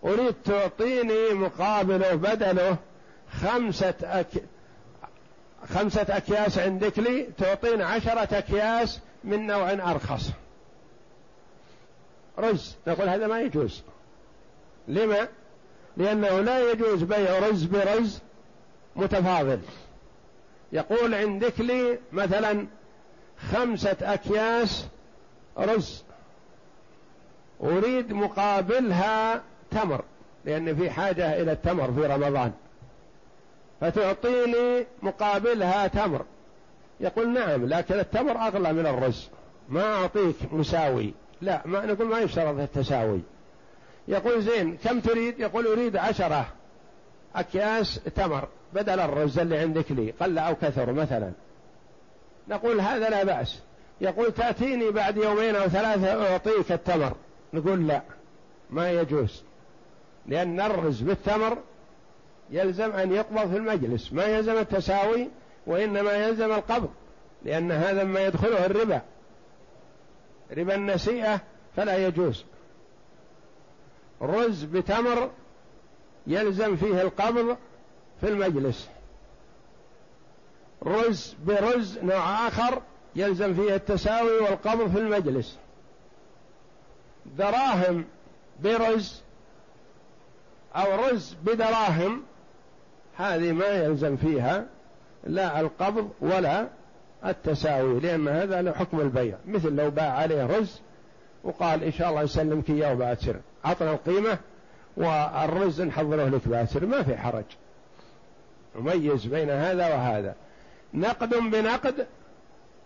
أريد 0.04 0.34
تعطيني 0.44 1.34
مقابله 1.34 2.14
بدله 2.14 2.76
خمسة 3.40 3.94
أك... 4.02 4.26
خمسة 5.68 6.06
أكياس 6.10 6.58
عندك 6.58 6.98
لي 6.98 7.28
تعطيني 7.38 7.82
عشرة 7.82 8.38
أكياس 8.38 9.00
من 9.24 9.46
نوع 9.46 9.72
أرخص. 9.72 10.30
رز 12.38 12.76
نقول 12.86 13.08
هذا 13.08 13.26
ما 13.26 13.40
يجوز. 13.40 13.82
لما؟ 14.88 15.28
لأنه 15.96 16.40
لا 16.40 16.70
يجوز 16.70 17.02
بيع 17.02 17.38
رز 17.38 17.64
برز 17.64 18.20
متفاضل. 18.96 19.60
يقول 20.72 21.14
عندك 21.14 21.60
لي 21.60 21.98
مثلا 22.12 22.66
خمسة 23.52 23.96
أكياس 24.02 24.86
رز. 25.58 26.02
أريد 27.62 28.12
مقابلها 28.12 29.42
تمر 29.70 30.04
لأن 30.44 30.76
في 30.76 30.90
حاجة 30.90 31.42
إلى 31.42 31.52
التمر 31.52 31.92
في 31.92 32.00
رمضان. 32.00 32.52
فتعطيني 33.82 34.86
مقابلها 35.02 35.86
تمر. 35.86 36.24
يقول 37.00 37.28
نعم 37.28 37.66
لكن 37.66 37.98
التمر 37.98 38.36
أغلى 38.36 38.72
من 38.72 38.86
الرز. 38.86 39.28
ما 39.68 39.94
أعطيك 39.94 40.36
مساوي. 40.52 41.14
لا 41.40 41.62
ما 41.64 41.86
نقول 41.86 42.06
ما 42.06 42.18
يشترط 42.18 42.58
التساوي. 42.58 43.20
يقول 44.08 44.42
زين 44.42 44.76
كم 44.76 45.00
تريد؟ 45.00 45.40
يقول 45.40 45.66
أريد 45.66 45.96
عشرة. 45.96 46.46
أكياس 47.36 48.00
تمر. 48.16 48.48
بدل 48.72 49.00
الرز 49.00 49.38
اللي 49.38 49.58
عندك 49.58 49.92
لي 49.92 50.10
قل 50.20 50.38
أو 50.38 50.54
كثر 50.54 50.92
مثلا. 50.92 51.32
نقول 52.48 52.80
هذا 52.80 53.10
لا 53.10 53.24
بأس. 53.24 53.58
يقول 54.00 54.32
تأتيني 54.32 54.90
بعد 54.90 55.16
يومين 55.16 55.56
أو 55.56 55.68
ثلاثة 55.68 56.32
أعطيك 56.32 56.72
التمر. 56.72 57.12
نقول 57.54 57.88
لا 57.88 58.02
ما 58.70 58.90
يجوز. 58.90 59.42
لأن 60.26 60.60
الرز 60.60 61.00
بالتمر 61.00 61.58
يلزم 62.50 62.92
أن 62.92 63.12
يقبض 63.12 63.50
في 63.50 63.56
المجلس 63.56 64.12
ما 64.12 64.24
يلزم 64.24 64.58
التساوي 64.58 65.28
وإنما 65.66 66.12
يلزم 66.12 66.52
القبض 66.52 66.90
لأن 67.44 67.72
هذا 67.72 68.04
ما 68.04 68.20
يدخله 68.20 68.66
الربا. 68.66 69.02
ربا 70.56 70.74
النسيئة 70.74 71.40
فلا 71.76 72.06
يجوز. 72.06 72.44
رز 74.22 74.64
بتمر 74.64 75.30
يلزم 76.26 76.76
فيه 76.76 77.02
القبض 77.02 77.56
في 78.20 78.28
المجلس. 78.28 78.88
رز 80.82 81.36
برز 81.46 81.98
نوع 81.98 82.48
آخر 82.48 82.82
يلزم 83.16 83.54
فيه 83.54 83.74
التساوي 83.74 84.38
والقبض 84.38 84.90
في 84.90 84.98
المجلس. 84.98 85.58
دراهم 87.26 88.04
برز 88.60 89.22
أو 90.76 91.06
رز 91.06 91.36
بدراهم 91.44 92.22
هذه 93.16 93.52
ما 93.52 93.66
يلزم 93.66 94.16
فيها 94.16 94.66
لا 95.24 95.60
القبض 95.60 96.10
ولا 96.20 96.68
التساوي 97.26 98.00
لأن 98.00 98.28
هذا 98.28 98.62
له 98.62 98.72
حكم 98.72 99.00
البيع. 99.00 99.36
مثل 99.46 99.72
لو 99.72 99.90
باع 99.90 100.12
عليه 100.12 100.46
رز 100.46 100.80
وقال 101.44 101.84
إن 101.84 101.92
شاء 101.92 102.10
الله 102.10 102.22
يسلمك 102.22 102.70
إياه 102.70 102.94
باكر 102.94 103.36
عطنا 103.64 103.92
القيمة 103.92 104.38
والرز 104.96 105.82
نحضره 105.82 106.24
لك 106.28 106.48
باكر 106.48 106.86
ما 106.86 107.02
في 107.02 107.16
حرج. 107.16 107.44
نميز 108.76 109.26
بين 109.26 109.50
هذا 109.50 109.88
وهذا. 109.88 110.34
نقد 110.94 111.28
بنقد 111.28 112.06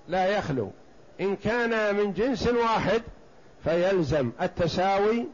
لا 0.08 0.26
يخلو. 0.26 0.70
إن 1.20 1.36
كان 1.36 1.96
من 1.96 2.12
جنس 2.12 2.48
واحد 2.48 3.02
فيلزم 3.64 4.30
التساوي 4.42 5.26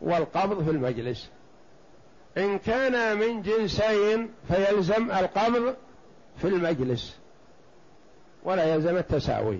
والقبض 0.00 0.64
في 0.64 0.70
المجلس. 0.70 1.30
إن 2.38 2.58
كان 2.58 3.18
من 3.18 3.42
جنسين 3.42 4.30
فيلزم 4.48 5.10
القبض 5.10 5.74
في 6.38 6.48
المجلس 6.48 7.16
ولا 8.44 8.74
يلزم 8.74 8.96
التساوي. 8.96 9.58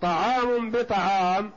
طعام 0.00 0.70
بطعام 0.70 1.50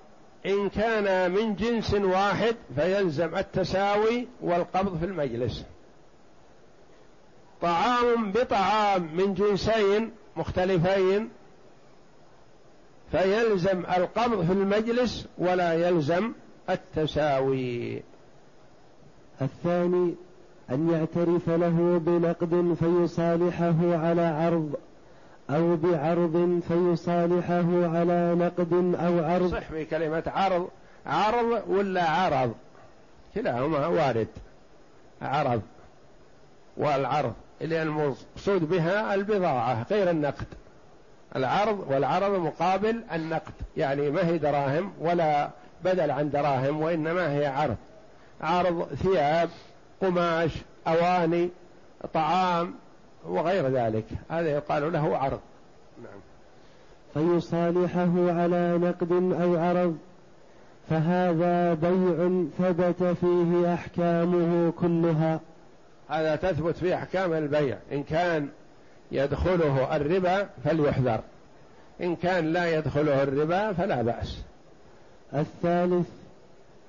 إن 0.45 0.69
كان 0.69 1.32
من 1.32 1.56
جنس 1.56 1.93
واحد 1.93 2.56
فيلزم 2.75 3.36
التساوي 3.38 4.27
والقبض 4.41 4.99
في 4.99 5.06
المجلس. 5.06 5.63
طعام 7.62 8.32
بطعام 8.32 9.15
من 9.15 9.34
جنسين 9.34 10.12
مختلفين 10.36 11.29
فيلزم 13.12 13.86
القبض 13.86 14.45
في 14.45 14.53
المجلس 14.53 15.27
ولا 15.38 15.73
يلزم 15.73 16.34
التساوي. 16.69 18.03
الثاني 19.41 20.15
أن 20.69 20.89
يعترف 20.89 21.49
له 21.49 22.01
بنقد 22.05 22.75
فيصالحه 22.79 23.97
على 24.07 24.21
عرض 24.21 24.75
أو 25.49 25.75
بعرض 25.75 26.61
فيصالحه 26.67 27.97
على 27.97 28.35
نقد 28.35 28.73
أو 28.95 29.23
عرض. 29.23 29.51
صح 29.51 29.59
في 29.59 29.85
كلمة 29.85 30.23
عرض 30.27 30.67
عرض 31.05 31.63
ولا 31.67 32.09
عرض؟ 32.09 32.53
كلاهما 33.35 33.87
وارد. 33.87 34.27
عرض 35.21 35.61
والعرض 36.77 37.33
اللي 37.61 37.81
المقصود 37.81 38.69
بها 38.69 39.13
البضاعة 39.13 39.85
غير 39.91 40.09
النقد. 40.09 40.47
العرض 41.35 41.85
والعرض 41.89 42.39
مقابل 42.39 43.03
النقد 43.13 43.53
يعني 43.77 44.11
ما 44.11 44.27
هي 44.27 44.37
دراهم 44.37 44.91
ولا 44.99 45.49
بدل 45.83 46.11
عن 46.11 46.29
دراهم 46.29 46.81
وإنما 46.81 47.31
هي 47.31 47.45
عرض. 47.45 47.77
عرض 48.43 48.88
ثياب 48.93 49.49
قماش 50.01 50.51
أواني 50.88 51.49
طعام 52.13 52.73
وغير 53.25 53.69
ذلك. 53.69 54.06
هذا 54.29 54.49
يقال 54.49 54.93
له 54.93 55.17
عرض. 55.17 55.39
نعم. 56.03 56.19
فيصالحه 57.13 58.41
على 58.41 58.77
نقد 58.77 59.12
أو 59.41 59.58
عرض 59.58 59.97
فهذا 60.89 61.73
بيع 61.73 62.43
ثبت 62.60 63.03
فيه 63.03 63.73
أحكامه 63.73 64.71
كلها. 64.71 65.39
هذا 66.10 66.36
تثبت 66.36 66.75
في 66.75 66.95
أحكام 66.95 67.34
البيع. 67.34 67.77
إن 67.91 68.03
كان 68.03 68.49
يدخله 69.12 69.95
الربا 69.95 70.49
فليحذر. 70.63 71.19
إن 72.01 72.15
كان 72.15 72.53
لا 72.53 72.77
يدخله 72.77 73.23
الربا 73.23 73.73
فلا 73.73 74.01
بأس. 74.01 74.41
الثالث 75.34 76.22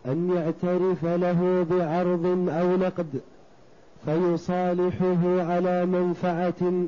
أن 0.07 0.37
يعترف 0.37 1.05
له 1.05 1.67
بعرض 1.71 2.49
أو 2.49 2.77
نقد 2.77 3.21
فيصالحه 4.05 5.53
على 5.53 5.87
منفعة 5.87 6.87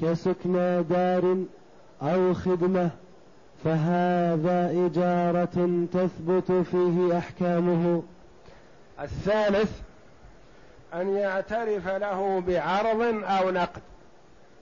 كسكنى 0.00 0.82
دار 0.82 1.36
أو 2.02 2.34
خدمة 2.34 2.90
فهذا 3.64 4.70
إجارة 4.86 5.86
تثبت 5.92 6.52
فيه 6.52 7.18
أحكامه. 7.18 8.02
الثالث 9.00 9.70
أن 10.94 11.08
يعترف 11.16 11.88
له 11.88 12.40
بعرض 12.40 13.00
أو 13.24 13.50
نقد. 13.50 13.82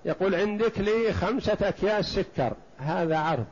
يقول 0.04 0.34
عندك 0.34 0.78
لي 0.78 1.12
خمسة 1.12 1.56
أكياس 1.62 2.06
سكر 2.06 2.52
هذا 2.78 3.18
عرض. 3.18 3.46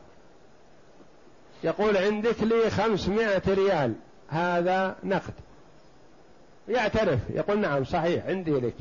يقول 1.65 1.97
عندك 1.97 2.43
لي 2.43 2.71
خمسمائة 2.71 3.43
ريال. 3.49 3.95
هذا 4.29 4.97
نقد. 5.05 5.35
يعترف 6.69 7.21
يقول 7.31 7.59
نعم 7.59 7.85
صحيح 7.85 8.27
عندي 8.27 8.51
لك. 8.51 8.75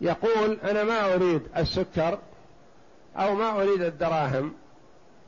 يقول 0.00 0.58
أنا 0.64 0.84
ما 0.84 1.14
أريد 1.14 1.42
السكر 1.56 2.18
أو 3.16 3.34
ما 3.34 3.62
أريد 3.62 3.82
الدراهم 3.82 4.54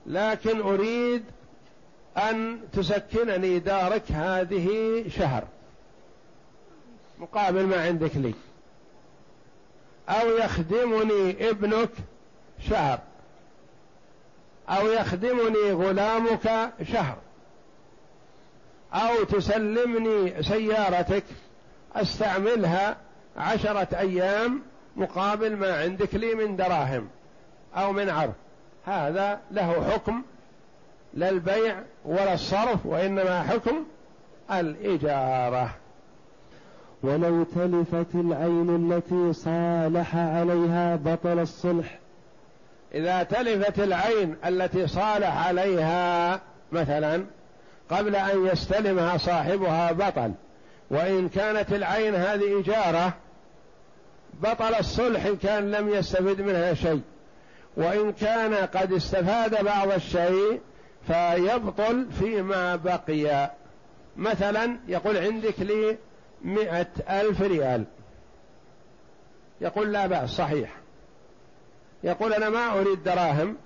لكن 0.06 0.60
أريد 0.60 1.24
أن 2.16 2.60
تسكنني 2.72 3.58
دارك 3.58 4.12
هذه 4.12 5.04
شهر. 5.08 5.44
مقابل 7.18 7.66
ما 7.66 7.82
عندك 7.82 8.16
لي. 8.16 8.34
أو 10.08 10.28
يخدمني 10.28 11.50
ابنك 11.50 11.90
شهر. 12.68 12.98
أو 14.68 14.86
يخدمني 14.86 15.72
غلامك 15.72 16.72
شهر. 16.92 17.16
أو 18.94 19.24
تسلمني 19.24 20.42
سيارتك 20.42 21.24
أستعملها 21.94 22.96
عشرة 23.36 23.88
أيام 23.98 24.62
مقابل 24.96 25.56
ما 25.56 25.78
عندك 25.78 26.14
لي 26.14 26.34
من 26.34 26.56
دراهم 26.56 27.08
أو 27.76 27.92
من 27.92 28.08
عرض. 28.08 28.34
هذا 28.84 29.40
له 29.50 29.90
حكم 29.90 30.22
لا 31.14 31.28
البيع 31.28 31.76
ولا 32.04 32.34
الصرف 32.34 32.86
وإنما 32.86 33.42
حكم 33.42 33.84
الإجارة. 34.52 35.70
ولو 37.02 37.44
تلفت 37.44 38.14
العين 38.14 38.92
التي 38.92 39.32
صالح 39.32 40.16
عليها 40.16 40.96
بطل 40.96 41.38
الصلح. 41.38 41.98
إذا 42.94 43.22
تلفت 43.22 43.78
العين 43.78 44.36
التي 44.46 44.86
صالح 44.86 45.46
عليها 45.46 46.40
مثلا 46.72 47.24
قبل 47.90 48.16
أن 48.16 48.46
يستلمها 48.46 49.16
صاحبها 49.16 49.92
بطل. 49.92 50.32
وإن 50.90 51.28
كانت 51.28 51.72
العين 51.72 52.14
هذه 52.14 52.60
إجارة 52.60 53.12
بطل 54.42 54.74
الصلح 54.74 55.26
إن 55.26 55.36
كان 55.36 55.70
لم 55.70 55.88
يستفد 55.88 56.40
منها 56.40 56.74
شيء. 56.74 57.02
وإن 57.76 58.12
كان 58.12 58.54
قد 58.54 58.92
استفاد 58.92 59.64
بعض 59.64 59.92
الشيء 59.92 60.60
فيبطل 61.06 62.06
فيما 62.18 62.76
بقي. 62.76 63.50
مثلا 64.16 64.78
يقول 64.88 65.16
عندك 65.16 65.60
لي 65.60 65.98
مئة 66.42 66.86
ألف 67.10 67.42
ريال. 67.42 67.84
يقول 69.60 69.92
لا 69.92 70.06
بأس 70.06 70.30
صحيح. 70.30 70.76
يقول 72.02 72.32
أنا 72.32 72.48
ما 72.50 72.80
أريد 72.80 73.02
دراهم 73.04 73.56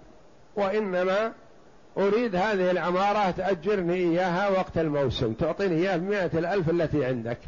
وإنما 0.57 1.33
أريد 1.99 2.37
هذه 2.37 2.71
العمارة 2.71 3.31
تأجرني 3.31 3.95
إياها 3.95 4.49
وقت 4.49 4.79
الموسم. 4.79 5.33
تعطيني 5.33 5.75
إياها 5.75 5.97
بمئة 5.97 6.39
الألف 6.39 6.71
التي 6.71 7.05
عندك. 7.05 7.39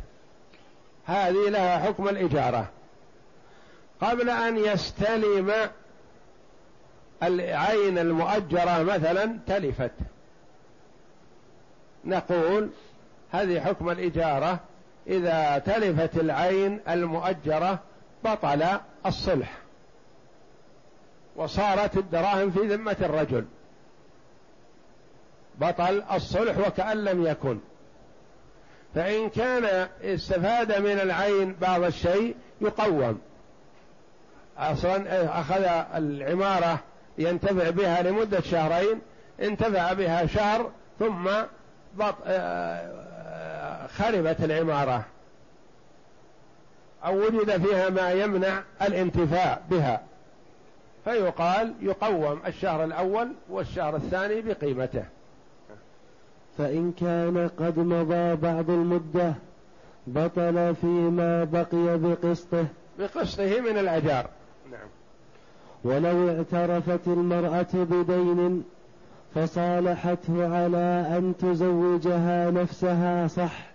هذه 1.05 1.49
لها 1.49 1.79
حكم 1.79 2.09
الإجارة. 2.09 2.69
قبل 4.01 4.31
أن 4.31 4.57
يستلم 4.57 5.53
العين 7.23 7.99
المؤجرة 7.99 8.83
مثلا 8.83 9.39
تلفت. 9.47 9.93
نقول 12.05 12.71
هذه 13.33 13.61
حكم 13.61 13.91
الإجارة. 13.91 14.61
إذا 15.07 15.59
تلفت 15.59 16.17
العين 16.17 16.81
المؤجرة 16.89 17.79
بطل 18.25 18.65
الصلح. 19.07 19.59
وصارت 21.37 21.97
الدراهم 21.97 22.51
في 22.51 22.61
ذمة 22.61 22.97
الرجل. 23.01 23.45
بطل 25.61 26.03
الصلح 26.13 26.59
وكأن 26.59 27.05
لم 27.05 27.27
يكن. 27.27 27.59
فإن 28.95 29.31
كان 29.31 29.89
استفاد 30.03 30.81
من 30.81 31.01
العين 31.01 31.57
بعض 31.61 31.83
الشيء 31.83 32.37
يقوم. 32.61 33.21
أصلا 34.59 35.25
أخذ 35.41 35.65
العمارة 35.95 36.81
ينتفع 37.19 37.71
بها 37.71 38.03
لمدة 38.03 38.41
شهرين 38.41 39.01
انتفع 39.41 39.93
بها 39.93 40.27
شهر 40.27 40.71
ثم 40.99 41.31
بط... 41.95 42.15
آه، 42.27 43.87
خربت 43.87 44.37
العمارة. 44.41 45.05
أو 47.05 47.19
وجد 47.19 47.67
فيها 47.67 47.89
ما 47.89 48.13
يمنع 48.13 48.63
الانتفاع 48.83 49.61
بها. 49.71 50.01
فيقال 51.05 51.75
يقوم 51.81 52.41
الشهر 52.47 52.85
الأول 52.85 53.33
والشهر 53.51 53.97
الثاني 53.97 54.41
بقيمته. 54.41 55.05
فإن 56.59 56.93
كان 57.01 57.51
قد 57.59 57.79
مضى 57.79 58.37
بعض 58.37 58.71
المدة 58.71 59.35
بطل 60.07 60.75
فيما 60.81 61.45
بقي 61.45 61.99
بقسطه. 61.99 62.67
بقسطه 62.99 63.61
من 63.61 63.79
الأجار. 63.79 64.31
نعم. 64.71 64.89
ولو 65.85 66.29
اعترفت 66.29 67.07
المرأة 67.07 67.67
بدين 67.75 68.65
فصالحته 69.35 70.57
على 70.57 71.07
أن 71.19 71.35
تزوجها 71.39 72.51
نفسها 72.51 73.27
صح 73.27 73.67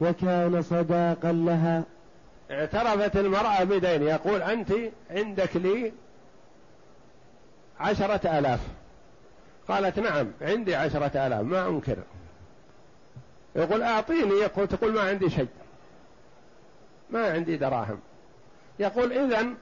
وكان 0.00 0.62
صداقا 0.62 1.32
لها. 1.32 1.82
اعترفت 2.50 3.16
المرأة 3.16 3.64
بدين 3.64 4.02
يقول 4.02 4.42
أنت 4.42 4.72
عندك 5.10 5.56
لي 5.56 5.92
عشرة 7.80 8.38
آلاف. 8.38 8.60
قالت 9.68 9.98
نعم 9.98 10.26
عندي 10.40 10.74
عشرة 10.74 11.26
آلاف 11.26 11.40
ما 11.40 11.68
أنكر. 11.68 11.96
يقول 13.56 13.82
أعطيني 13.82 14.34
يقول 14.34 14.68
تقول 14.68 14.92
ما 14.92 15.00
عندي 15.00 15.30
شيء. 15.30 15.48
ما 17.10 17.32
عندي 17.32 17.56
دراهم. 17.56 18.00
يقول 18.78 19.12
إذن 19.12 19.54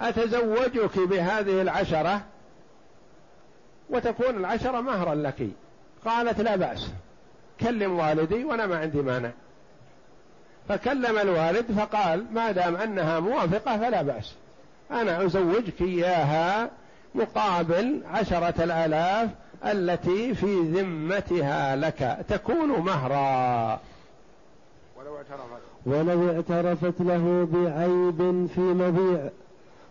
أتزوجك 0.00 0.98
بهذه 0.98 1.62
العشرة 1.62 2.22
وتكون 3.90 4.36
العشرة 4.36 4.80
مهرا 4.80 5.14
لك. 5.14 5.48
قالت 6.04 6.40
لا 6.40 6.56
بأس. 6.56 6.90
كلم 7.60 7.98
والدي 7.98 8.44
وأنا 8.44 8.66
ما 8.66 8.78
عندي 8.78 9.02
مانع. 9.02 9.30
فكلم 10.68 11.18
الوالد 11.18 11.72
فقال 11.72 12.26
ما 12.32 12.50
دام 12.50 12.76
أنها 12.76 13.20
موافقة 13.20 13.78
فلا 13.78 14.02
بأس. 14.02 14.34
أنا 14.90 15.24
أزوجك 15.24 15.80
إياها 15.80 16.70
مقابل 17.14 18.02
عشرة 18.12 18.64
الآلاف 18.64 19.30
التي 19.64 20.34
في 20.34 20.60
ذمتها 20.60 21.76
لك 21.76 22.24
تكون 22.28 22.68
مهرا. 22.68 23.80
ولو 24.98 25.16
اعترفت. 25.16 25.62
ولو 25.86 26.30
اعترفت 26.30 27.00
له 27.00 27.48
بعيب 27.52 28.46
في 28.54 28.60
مبيع 28.60 29.28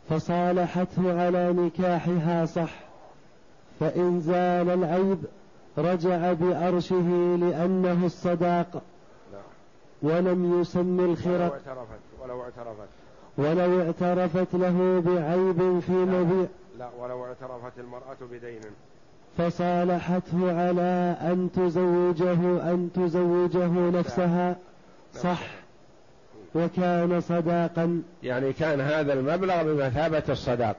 فصالحته 0.09 1.25
على 1.25 1.53
نكاحها 1.53 2.45
صح. 2.45 2.71
فإن 3.79 4.21
زال 4.21 4.69
العيب 4.69 5.17
رجع 5.77 6.33
بأرشه 6.33 7.37
لأنه 7.39 8.05
الصداق. 8.05 8.81
ولم 10.01 10.61
يسم 10.61 10.99
الخرق. 10.99 11.53
ولو 11.53 11.53
اعترفت 11.53 11.99
ولو 12.21 12.43
اعترفت. 12.43 12.89
ولو 13.37 13.81
اعترفت 13.81 14.53
له 14.53 15.03
بعيب 15.05 15.79
في 15.79 15.91
مبيع 15.91 16.47
لا 16.79 16.89
ولو 16.99 17.25
اعترفت 17.25 17.79
المرأة 17.79 18.17
بدين. 18.31 18.61
فصالحته 19.37 20.59
على 20.59 21.17
أن 21.21 21.49
تزوجه 21.55 22.71
أن 22.71 22.89
تزوجه 22.95 23.99
نفسها. 23.99 24.55
صح. 25.13 25.39
وكان 26.55 27.21
صداقا. 27.21 28.01
يعني 28.23 28.53
كان 28.53 28.81
هذا 28.81 29.13
المبلغ 29.13 29.63
بمثابة 29.63 30.23
الصداق. 30.29 30.75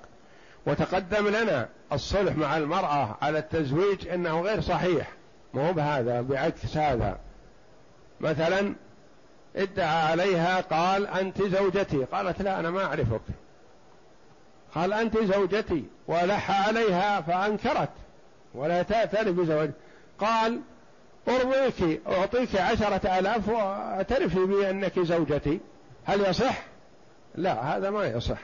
وتقدم 0.66 1.28
لنا 1.28 1.68
الصلح 1.92 2.36
مع 2.36 2.56
المرأة 2.56 3.16
على 3.22 3.38
التزويج 3.38 4.08
إنه 4.08 4.40
غير 4.40 4.60
صحيح. 4.60 5.12
مو 5.54 5.72
بهذا 5.72 6.20
بعكس 6.20 6.76
هذا. 6.76 7.18
مثلا 8.20 8.74
ادعى 9.56 10.02
عليها 10.10 10.60
قال 10.60 11.06
أنت 11.06 11.42
زوجتي. 11.42 12.04
قالت 12.04 12.42
لا 12.42 12.60
أنا 12.60 12.70
ما 12.70 12.84
أعرفك. 12.84 13.20
قال 14.74 14.92
أنت 14.92 15.18
زوجتي 15.18 15.84
ولح 16.08 16.68
عليها 16.68 17.20
فأنكرت. 17.20 17.88
ولا 18.56 18.82
تأتي 18.82 19.30
بزواج 19.30 19.70
قال 20.18 20.60
أرضيك 21.28 22.00
أعطيك 22.08 22.56
عشرة 22.56 23.18
آلاف 23.18 23.48
واعترفي 23.48 24.46
بأنك 24.46 25.00
زوجتي 25.00 25.60
هل 26.04 26.20
يصح؟ 26.20 26.62
لا 27.34 27.76
هذا 27.76 27.90
ما 27.90 28.06
يصح 28.06 28.38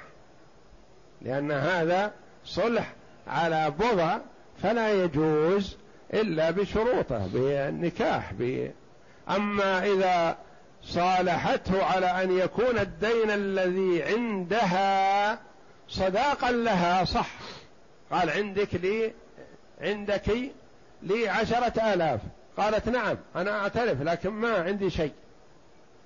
لأن 1.23 1.53
هذا 1.53 2.13
صلح 2.45 2.93
على 3.27 3.71
بضع 3.71 4.19
فلا 4.63 5.05
يجوز 5.05 5.77
إلا 6.15 6.51
بشروطه 6.51 7.27
بالنكاح. 7.27 8.33
أما 9.31 9.87
إذا 9.87 10.37
صالحته 10.83 11.85
على 11.85 12.07
أن 12.07 12.39
يكون 12.39 12.79
الدين 12.79 13.31
الذي 13.31 14.03
عندها 14.03 15.39
صداقا 15.89 16.51
لها 16.51 17.05
صح 17.05 17.31
قال 18.11 18.31
عندك 18.31 18.75
لي 18.75 19.13
عندك 19.83 20.53
لي 21.03 21.29
عشرة 21.29 21.93
آلاف. 21.95 22.21
قالت 22.57 22.89
نعم 22.89 23.17
أنا 23.37 23.51
أعترف 23.51 24.03
لكن 24.03 24.31
ما 24.31 24.55
عندي 24.55 24.91
شيء. 24.91 25.13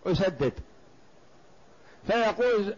أسدد. 0.07 0.53
فيقول 2.07 2.75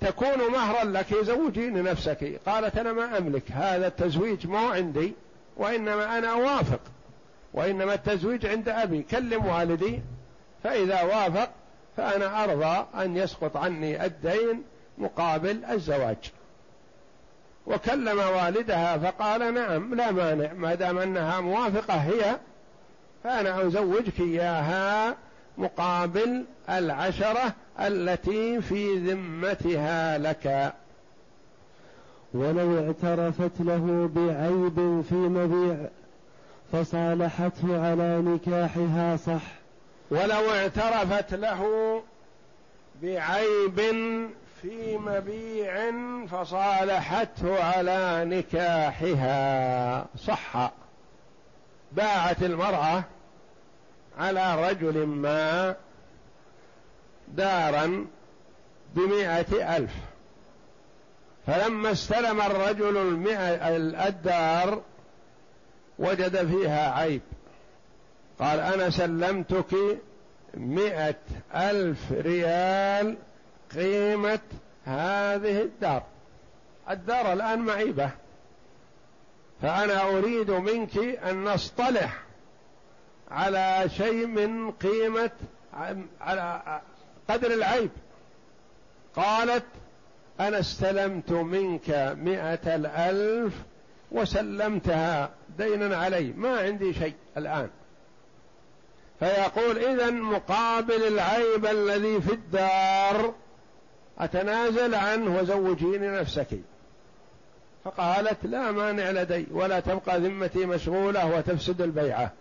تكون 0.00 0.52
مهرا 0.52 0.84
لك 0.84 1.14
زوجيني 1.14 1.82
نفسك 1.82 2.40
قالت 2.46 2.78
أنا 2.78 2.92
ما 2.92 3.18
أملك 3.18 3.52
هذا 3.52 3.86
التزويج 3.86 4.46
مو 4.46 4.68
عندي 4.68 5.12
وإنما 5.56 6.18
أنا 6.18 6.28
أوافق. 6.28 6.80
وإنما 7.54 7.94
التزويج 7.94 8.46
عند 8.46 8.68
أبي 8.68 9.02
كلم 9.02 9.46
والدي. 9.46 10.00
فإذا 10.62 11.02
وافق 11.02 11.50
فأنا 11.96 12.44
أرضى 12.44 12.86
أن 13.04 13.16
يسقط 13.16 13.56
عني 13.56 14.04
الدين 14.04 14.62
مقابل 14.98 15.64
الزواج. 15.64 16.32
وكلم 17.66 18.18
والدها 18.18 18.98
فقال 18.98 19.54
نعم 19.54 19.94
لا 19.94 20.10
مانع 20.10 20.52
ما 20.52 20.74
دام 20.74 20.98
أنها 20.98 21.40
موافقة 21.40 21.94
هي 21.94 22.36
فأنا 23.24 23.66
أزوجك 23.66 24.20
إياها 24.20 25.16
مقابل 25.58 26.44
العشرة 26.70 27.54
التي 27.80 28.60
في 28.60 28.96
ذمتها 28.98 30.18
لك. 30.18 30.72
ولو 32.34 32.78
اعترفت 32.78 33.60
له 33.60 34.10
بعيب 34.14 35.04
في 35.08 35.14
مبيع 35.14 35.76
فصالحته 36.72 37.86
على 37.86 38.22
نكاحها 38.22 39.16
صح. 39.16 39.42
ولو 40.10 40.50
اعترفت 40.50 41.34
له 41.34 42.02
بعيب 43.02 43.80
في 44.64 44.96
مبيع 44.96 45.90
فصالحته 46.26 47.64
على 47.64 48.24
نكاحها. 48.24 50.06
صح. 50.18 50.70
باعت 51.92 52.42
المرأة 52.42 53.04
على 54.18 54.70
رجل 54.70 55.06
ما 55.06 55.76
دارا 57.28 58.06
بمائة 58.94 59.76
ألف. 59.76 59.92
فلما 61.46 61.92
استلم 61.92 62.40
الرجل 62.40 62.96
الدار 64.08 64.82
وجد 65.98 66.46
فيها 66.46 66.90
عيب. 66.94 67.22
قال 68.38 68.60
أنا 68.60 68.90
سلمتك 68.90 69.98
مئة 70.54 71.16
ألف 71.54 72.12
ريال 72.12 73.16
قيمة 73.76 74.40
هذه 74.84 75.62
الدار. 75.62 76.02
الدار 76.90 77.32
الآن 77.32 77.58
معيبة. 77.58 78.10
فأنا 79.62 80.02
أريد 80.02 80.50
منك 80.50 80.98
أن 80.98 81.44
نصطلح 81.44 82.22
على 83.30 83.84
شيء 83.96 84.26
من 84.26 84.70
قيمة 84.70 85.30
على 86.20 86.80
قدر 87.28 87.54
العيب. 87.54 87.90
قالت 89.16 89.66
أنا 90.40 90.60
استلمت 90.60 91.30
منك 91.30 92.16
مئة 92.18 92.74
الألف 92.74 93.54
وسلمتها 94.12 95.30
دينا 95.58 95.96
علي. 95.96 96.32
ما 96.32 96.58
عندي 96.60 96.94
شيء 96.94 97.14
الآن. 97.36 97.70
فيقول 99.20 99.78
إذا 99.78 100.10
مقابل 100.10 101.06
العيب 101.06 101.66
الذي 101.66 102.20
في 102.20 102.32
الدار 102.32 103.34
أتنازل 104.18 104.94
عنه 104.94 105.38
وزوجيني 105.38 106.08
نفسك. 106.08 106.48
فقالت 107.84 108.38
لا 108.46 108.72
مانع 108.72 109.10
لدي 109.10 109.46
ولا 109.50 109.80
تبقى 109.80 110.20
ذمتي 110.20 110.66
مشغولة 110.66 111.36
وتفسد 111.36 111.82
البيعة. 111.82 112.32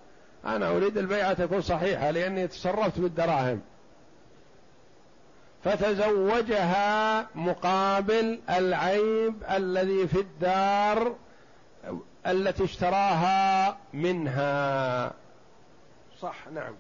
أنا 0.46 0.70
أريد 0.70 0.98
البيعة 0.98 1.34
تكون 1.34 1.62
صحيحة 1.62 2.12
لأني 2.12 2.48
تصرفت 2.48 3.00
بالدراهم. 3.00 3.62
فتزوجها 5.64 7.28
مقابل 7.36 8.40
العيب 8.50 9.34
الذي 9.52 10.08
في 10.08 10.20
الدار 10.20 11.16
التي 12.28 12.64
اشتراها 12.64 13.78
منها. 13.94 15.14
صح 16.20 16.48
نعم. 16.54 16.74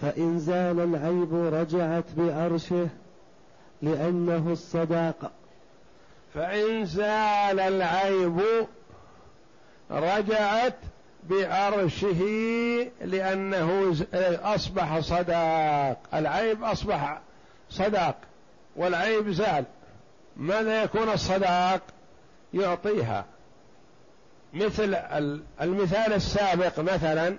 فإن 0.00 0.38
زال 0.38 0.80
العيب 0.80 1.34
رجعت 1.34 2.04
بأرشه 2.16 2.88
لأنه 3.82 4.52
الصداقة 4.52 5.30
فإن 6.34 6.86
زال 6.86 7.60
العيب 7.60 8.40
رجعت 9.90 10.76
بعرشه 11.30 12.22
لأنه 13.00 13.96
أصبح 14.42 14.98
صداق. 14.98 15.98
العيب 16.14 16.64
أصبح 16.64 17.20
صداق 17.70 18.16
والعيب 18.76 19.30
زال. 19.30 19.64
ماذا 20.36 20.82
يكون 20.82 21.08
الصداق؟ 21.08 21.80
يعطيها. 22.54 23.24
مثل 24.54 24.94
المثال 25.60 26.12
السابق 26.12 26.80
مثلا 26.80 27.38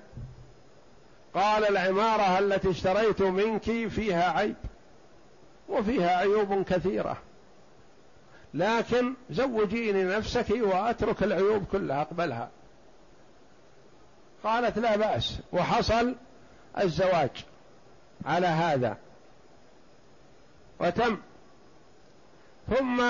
قال 1.33 1.65
العمارة 1.69 2.39
التي 2.39 2.69
اشتريت 2.69 3.21
منك 3.21 3.87
فيها 3.87 4.31
عيب. 4.31 4.55
وفيها 5.73 6.17
عيوب 6.17 6.63
كثيرة. 6.63 7.17
لكن 8.53 9.13
زوجيني 9.29 10.03
نفسك 10.03 10.49
وأترك 10.49 11.23
العيوب 11.23 11.65
كلها 11.71 12.01
أقبلها. 12.01 12.49
قالت 14.43 14.77
لا 14.77 14.95
بأس 14.95 15.39
وحصل 15.53 16.15
الزواج 16.79 17.29
على 18.25 18.47
هذا. 18.47 18.97
وتم. 20.79 21.17
ثم 22.69 23.01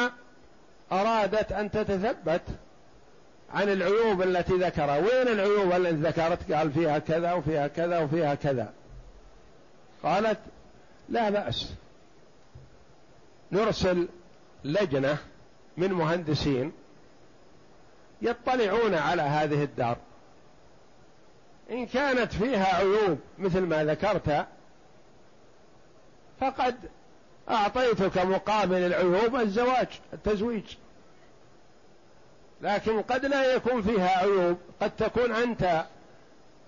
أرادت 0.92 1.52
أن 1.52 1.72
تتثبت 1.72 2.42
عن 3.54 3.70
العيوب 3.70 4.22
التي 4.22 4.54
ذكرها. 4.54 4.98
وين 4.98 5.28
العيوب 5.28 5.72
التي 5.72 5.96
ذكرت؟ 5.96 6.52
قال 6.52 6.72
فيها 6.72 7.00
كذا 7.00 7.34
وفيها 7.34 7.68
كذا 7.68 8.00
وفيها 8.00 8.36
كذا. 8.36 8.74
قالت 10.04 10.40
لا 11.10 11.30
بأس. 11.30 11.74
نرسل 13.54 14.08
لجنة 14.64 15.18
من 15.78 15.94
مهندسين 15.94 16.72
يطلعون 18.22 18.94
على 18.94 19.22
هذه 19.22 19.64
الدار. 19.64 19.98
إن 21.72 21.86
كانت 21.86 22.34
فيها 22.34 22.76
عيوب 22.76 23.20
مثل 23.40 23.62
ما 23.62 23.86
ذكرت 23.86 24.48
فقد 26.42 26.76
أعطيتك 27.50 28.18
مقابل 28.18 28.78
العيوب 28.78 29.36
الزواج 29.36 29.88
التزويج. 30.14 30.76
لكن 32.62 33.02
قد 33.02 33.26
لا 33.26 33.56
يكون 33.56 33.82
فيها 33.82 34.20
عيوب 34.20 34.58
قد 34.82 34.96
تكون 34.96 35.32
أنت 35.32 35.86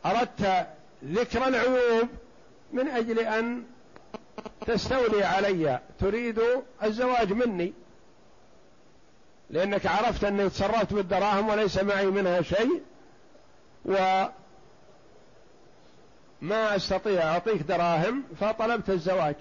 أردت 0.06 0.68
ذكر 1.06 1.48
العيوب 1.48 2.08
من 2.74 2.88
أجل 2.88 3.20
أن 3.20 3.64
تستولي 4.68 5.24
علي 5.24 5.80
تريد 6.00 6.42
الزواج 6.84 7.34
مني. 7.34 7.74
لأنك 9.50 9.86
عرفت 9.86 10.24
أني 10.24 10.50
تصرفت 10.50 10.94
بالدراهم 10.94 11.50
وليس 11.50 11.78
معي 11.78 12.06
منها 12.06 12.42
شيء. 12.42 12.82
وما 13.86 14.32
أستطيع 16.76 17.24
أعطيك 17.24 17.62
دراهم 17.62 18.24
فطلبت 18.40 18.90
الزواج. 18.90 19.36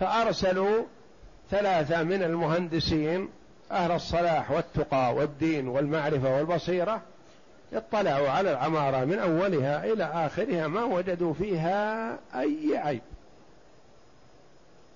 فأرسلوا 0.00 0.84
ثلاثة 1.50 2.02
من 2.02 2.22
المهندسين 2.22 3.28
أهل 3.72 3.92
الصلاح 3.92 4.50
والتقى 4.50 5.14
والدين 5.14 5.68
والمعرفة 5.68 6.36
والبصيرة 6.36 7.02
اطلعوا 7.72 8.28
على 8.28 8.52
العمارة 8.52 9.04
من 9.04 9.18
أولها 9.18 9.84
إلى 9.84 10.04
آخرها 10.04 10.66
ما 10.66 10.84
وجدوا 10.84 11.34
فيها 11.34 12.10
أي 12.34 12.76
عيب. 12.76 13.02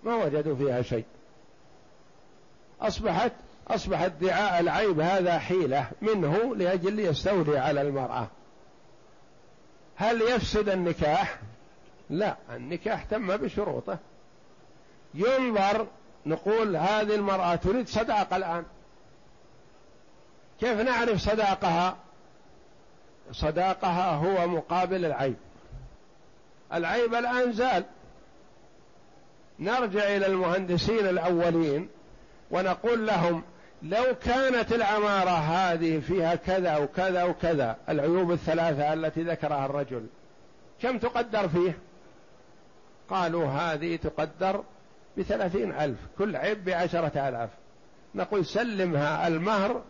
ما 0.04 0.14
وجدوا 0.14 0.56
فيها 0.56 0.82
شيء. 0.82 1.04
أصبحت 2.80 3.32
أصبح 3.68 4.00
ادعاء 4.02 4.60
العيب 4.60 5.00
هذا 5.00 5.38
حيلة 5.38 5.90
منه 6.02 6.56
لأجل 6.56 6.98
يستولي 6.98 7.58
على 7.58 7.82
المرأة. 7.82 8.28
هل 9.96 10.22
يفسد 10.22 10.68
النكاح؟ 10.68 11.38
لا 12.10 12.36
النكاح 12.50 13.04
تم 13.04 13.36
بشروطه. 13.36 13.98
ينظر 15.14 15.86
نقول 16.26 16.76
هذه 16.76 17.14
المرأة 17.14 17.54
تريد 17.54 17.88
صداقة 17.88 18.36
الآن. 18.36 18.64
كيف 20.60 20.80
نعرف 20.80 21.20
صداقها؟ 21.20 21.96
صداقها 23.32 24.10
هو 24.10 24.46
مقابل 24.46 25.04
العيب. 25.04 25.36
العيب 26.72 27.14
الآن 27.14 27.52
زال. 27.52 27.84
نرجع 29.60 30.16
إلى 30.16 30.26
المهندسين 30.26 31.06
الأولين 31.06 31.88
ونقول 32.50 33.06
لهم 33.06 33.42
لو 33.82 34.04
كانت 34.24 34.72
العمارة 34.72 35.30
هذه 35.30 36.00
فيها 36.00 36.34
كذا 36.34 36.76
وكذا 36.76 37.24
وكذا 37.24 37.76
العيوب 37.88 38.32
الثلاثة 38.32 38.92
التي 38.92 39.22
ذكرها 39.22 39.66
الرجل 39.66 40.06
كم 40.82 40.98
تقدر 40.98 41.48
فيه؟ 41.48 41.78
قالوا 43.10 43.46
هذه 43.46 43.96
تقدر 43.96 44.64
بثلاثين 45.18 45.72
ألف 45.72 45.98
كل 46.18 46.36
عيب 46.36 46.64
بعشرة 46.64 47.28
آلاف. 47.28 47.50
نقول 48.14 48.46
سلمها 48.46 49.28
المهر 49.28 49.82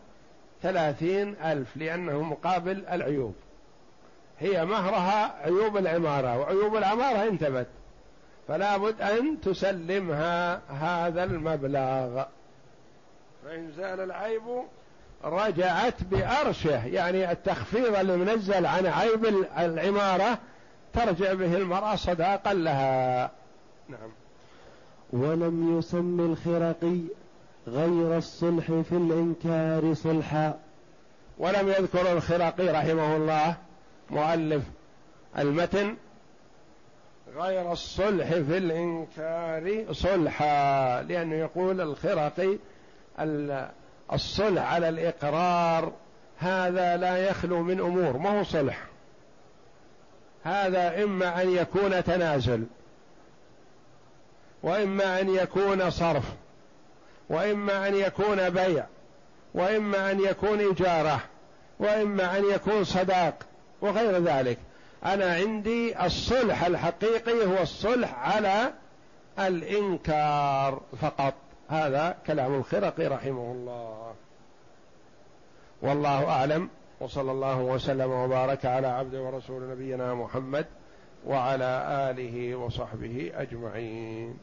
ثلاثين 0.63 1.37
ألف 1.45 1.77
لأنه 1.77 2.23
مقابل 2.23 2.85
العيوب. 2.93 3.35
هي 4.39 4.65
مهرها 4.65 5.35
عيوب 5.43 5.77
العمارة 5.77 6.39
وعيوب 6.39 6.77
العمارة 6.77 7.29
انتبت 7.29 7.67
فلا 8.49 8.77
بد 8.77 9.01
أن 9.01 9.41
تسلمها 9.41 10.61
هذا 10.69 11.25
المبلغ. 11.25 12.25
فإن 13.45 13.73
زال 13.77 14.01
العيب 14.01 14.43
رجعت 15.25 16.03
بأرشه 16.03 16.87
يعني 16.87 17.33
التخفيض 17.33 17.97
المنزل 17.97 18.67
عن 18.67 18.87
عيب 18.87 19.25
العمارة 19.59 20.39
ترجع 20.93 21.33
به 21.33 21.57
المرأة 21.57 21.97
صداقا 21.97 22.55
لها. 22.55 23.31
نعم. 23.89 24.11
ولم 25.13 25.79
يسم 25.79 26.21
الخرقي 26.21 27.01
غير 27.67 28.19
الصلح 28.19 28.65
في 28.65 28.93
الإنكار 28.93 29.95
صلحا. 29.95 30.59
ولم 31.39 31.69
يذكر 31.69 32.13
الخرقي 32.13 32.69
رحمه 32.69 33.17
الله 33.17 33.57
مؤلف 34.11 34.63
المتن 35.39 35.97
غير 37.37 37.73
الصلح 37.73 38.29
في 38.29 38.59
الإنكار 38.59 39.85
صلحا 39.93 41.03
لأنه 41.03 41.35
يقول 41.35 41.81
الخرقي 41.81 42.59
الصلح 44.13 44.73
على 44.73 44.89
الإقرار 44.89 45.93
هذا 46.39 46.97
لا 46.97 47.17
يخلو 47.17 47.63
من 47.63 47.81
أمور 47.81 48.17
ما 48.17 48.39
هو 48.39 48.45
صلح. 48.45 48.87
هذا 50.45 51.05
إما 51.05 51.43
أن 51.43 51.51
يكون 51.57 52.05
تنازل 52.05 52.65
وإما 54.63 55.21
أن 55.21 55.35
يكون 55.35 55.91
صرف 55.91 56.25
وإما 57.29 57.89
أن 57.89 57.95
يكون 57.95 58.51
بيع 58.51 58.87
وإما 59.55 60.11
أن 60.11 60.21
يكون 60.21 60.61
إجارة 60.61 61.21
وإما 61.79 62.39
أن 62.39 62.45
يكون 62.45 62.85
صداق 62.85 63.35
وغير 63.81 64.19
ذلك. 64.19 64.59
أنا 65.05 65.35
عندي 65.35 66.07
الصلح 66.07 66.65
الحقيقي 66.65 67.47
هو 67.47 67.63
الصلح 67.63 68.19
على 68.19 68.73
الإنكار 69.39 70.81
فقط. 71.01 71.35
هذا 71.69 72.17
كلام 72.27 72.55
الخرقي 72.55 73.07
رحمه 73.07 73.53
الله. 73.53 74.15
والله 75.83 76.29
أعلم. 76.29 76.69
وصلى 77.01 77.33
الله 77.33 77.61
وسلم 77.61 78.11
وبارك 78.11 78.67
على 78.67 78.87
عبد 78.87 79.15
ورسول 79.15 79.71
نبينا 79.71 80.15
محمد 80.15 80.67
وعلى 81.27 81.87
آله 82.11 82.57
وصحبه 82.57 83.33
أجمعين. 83.35 84.39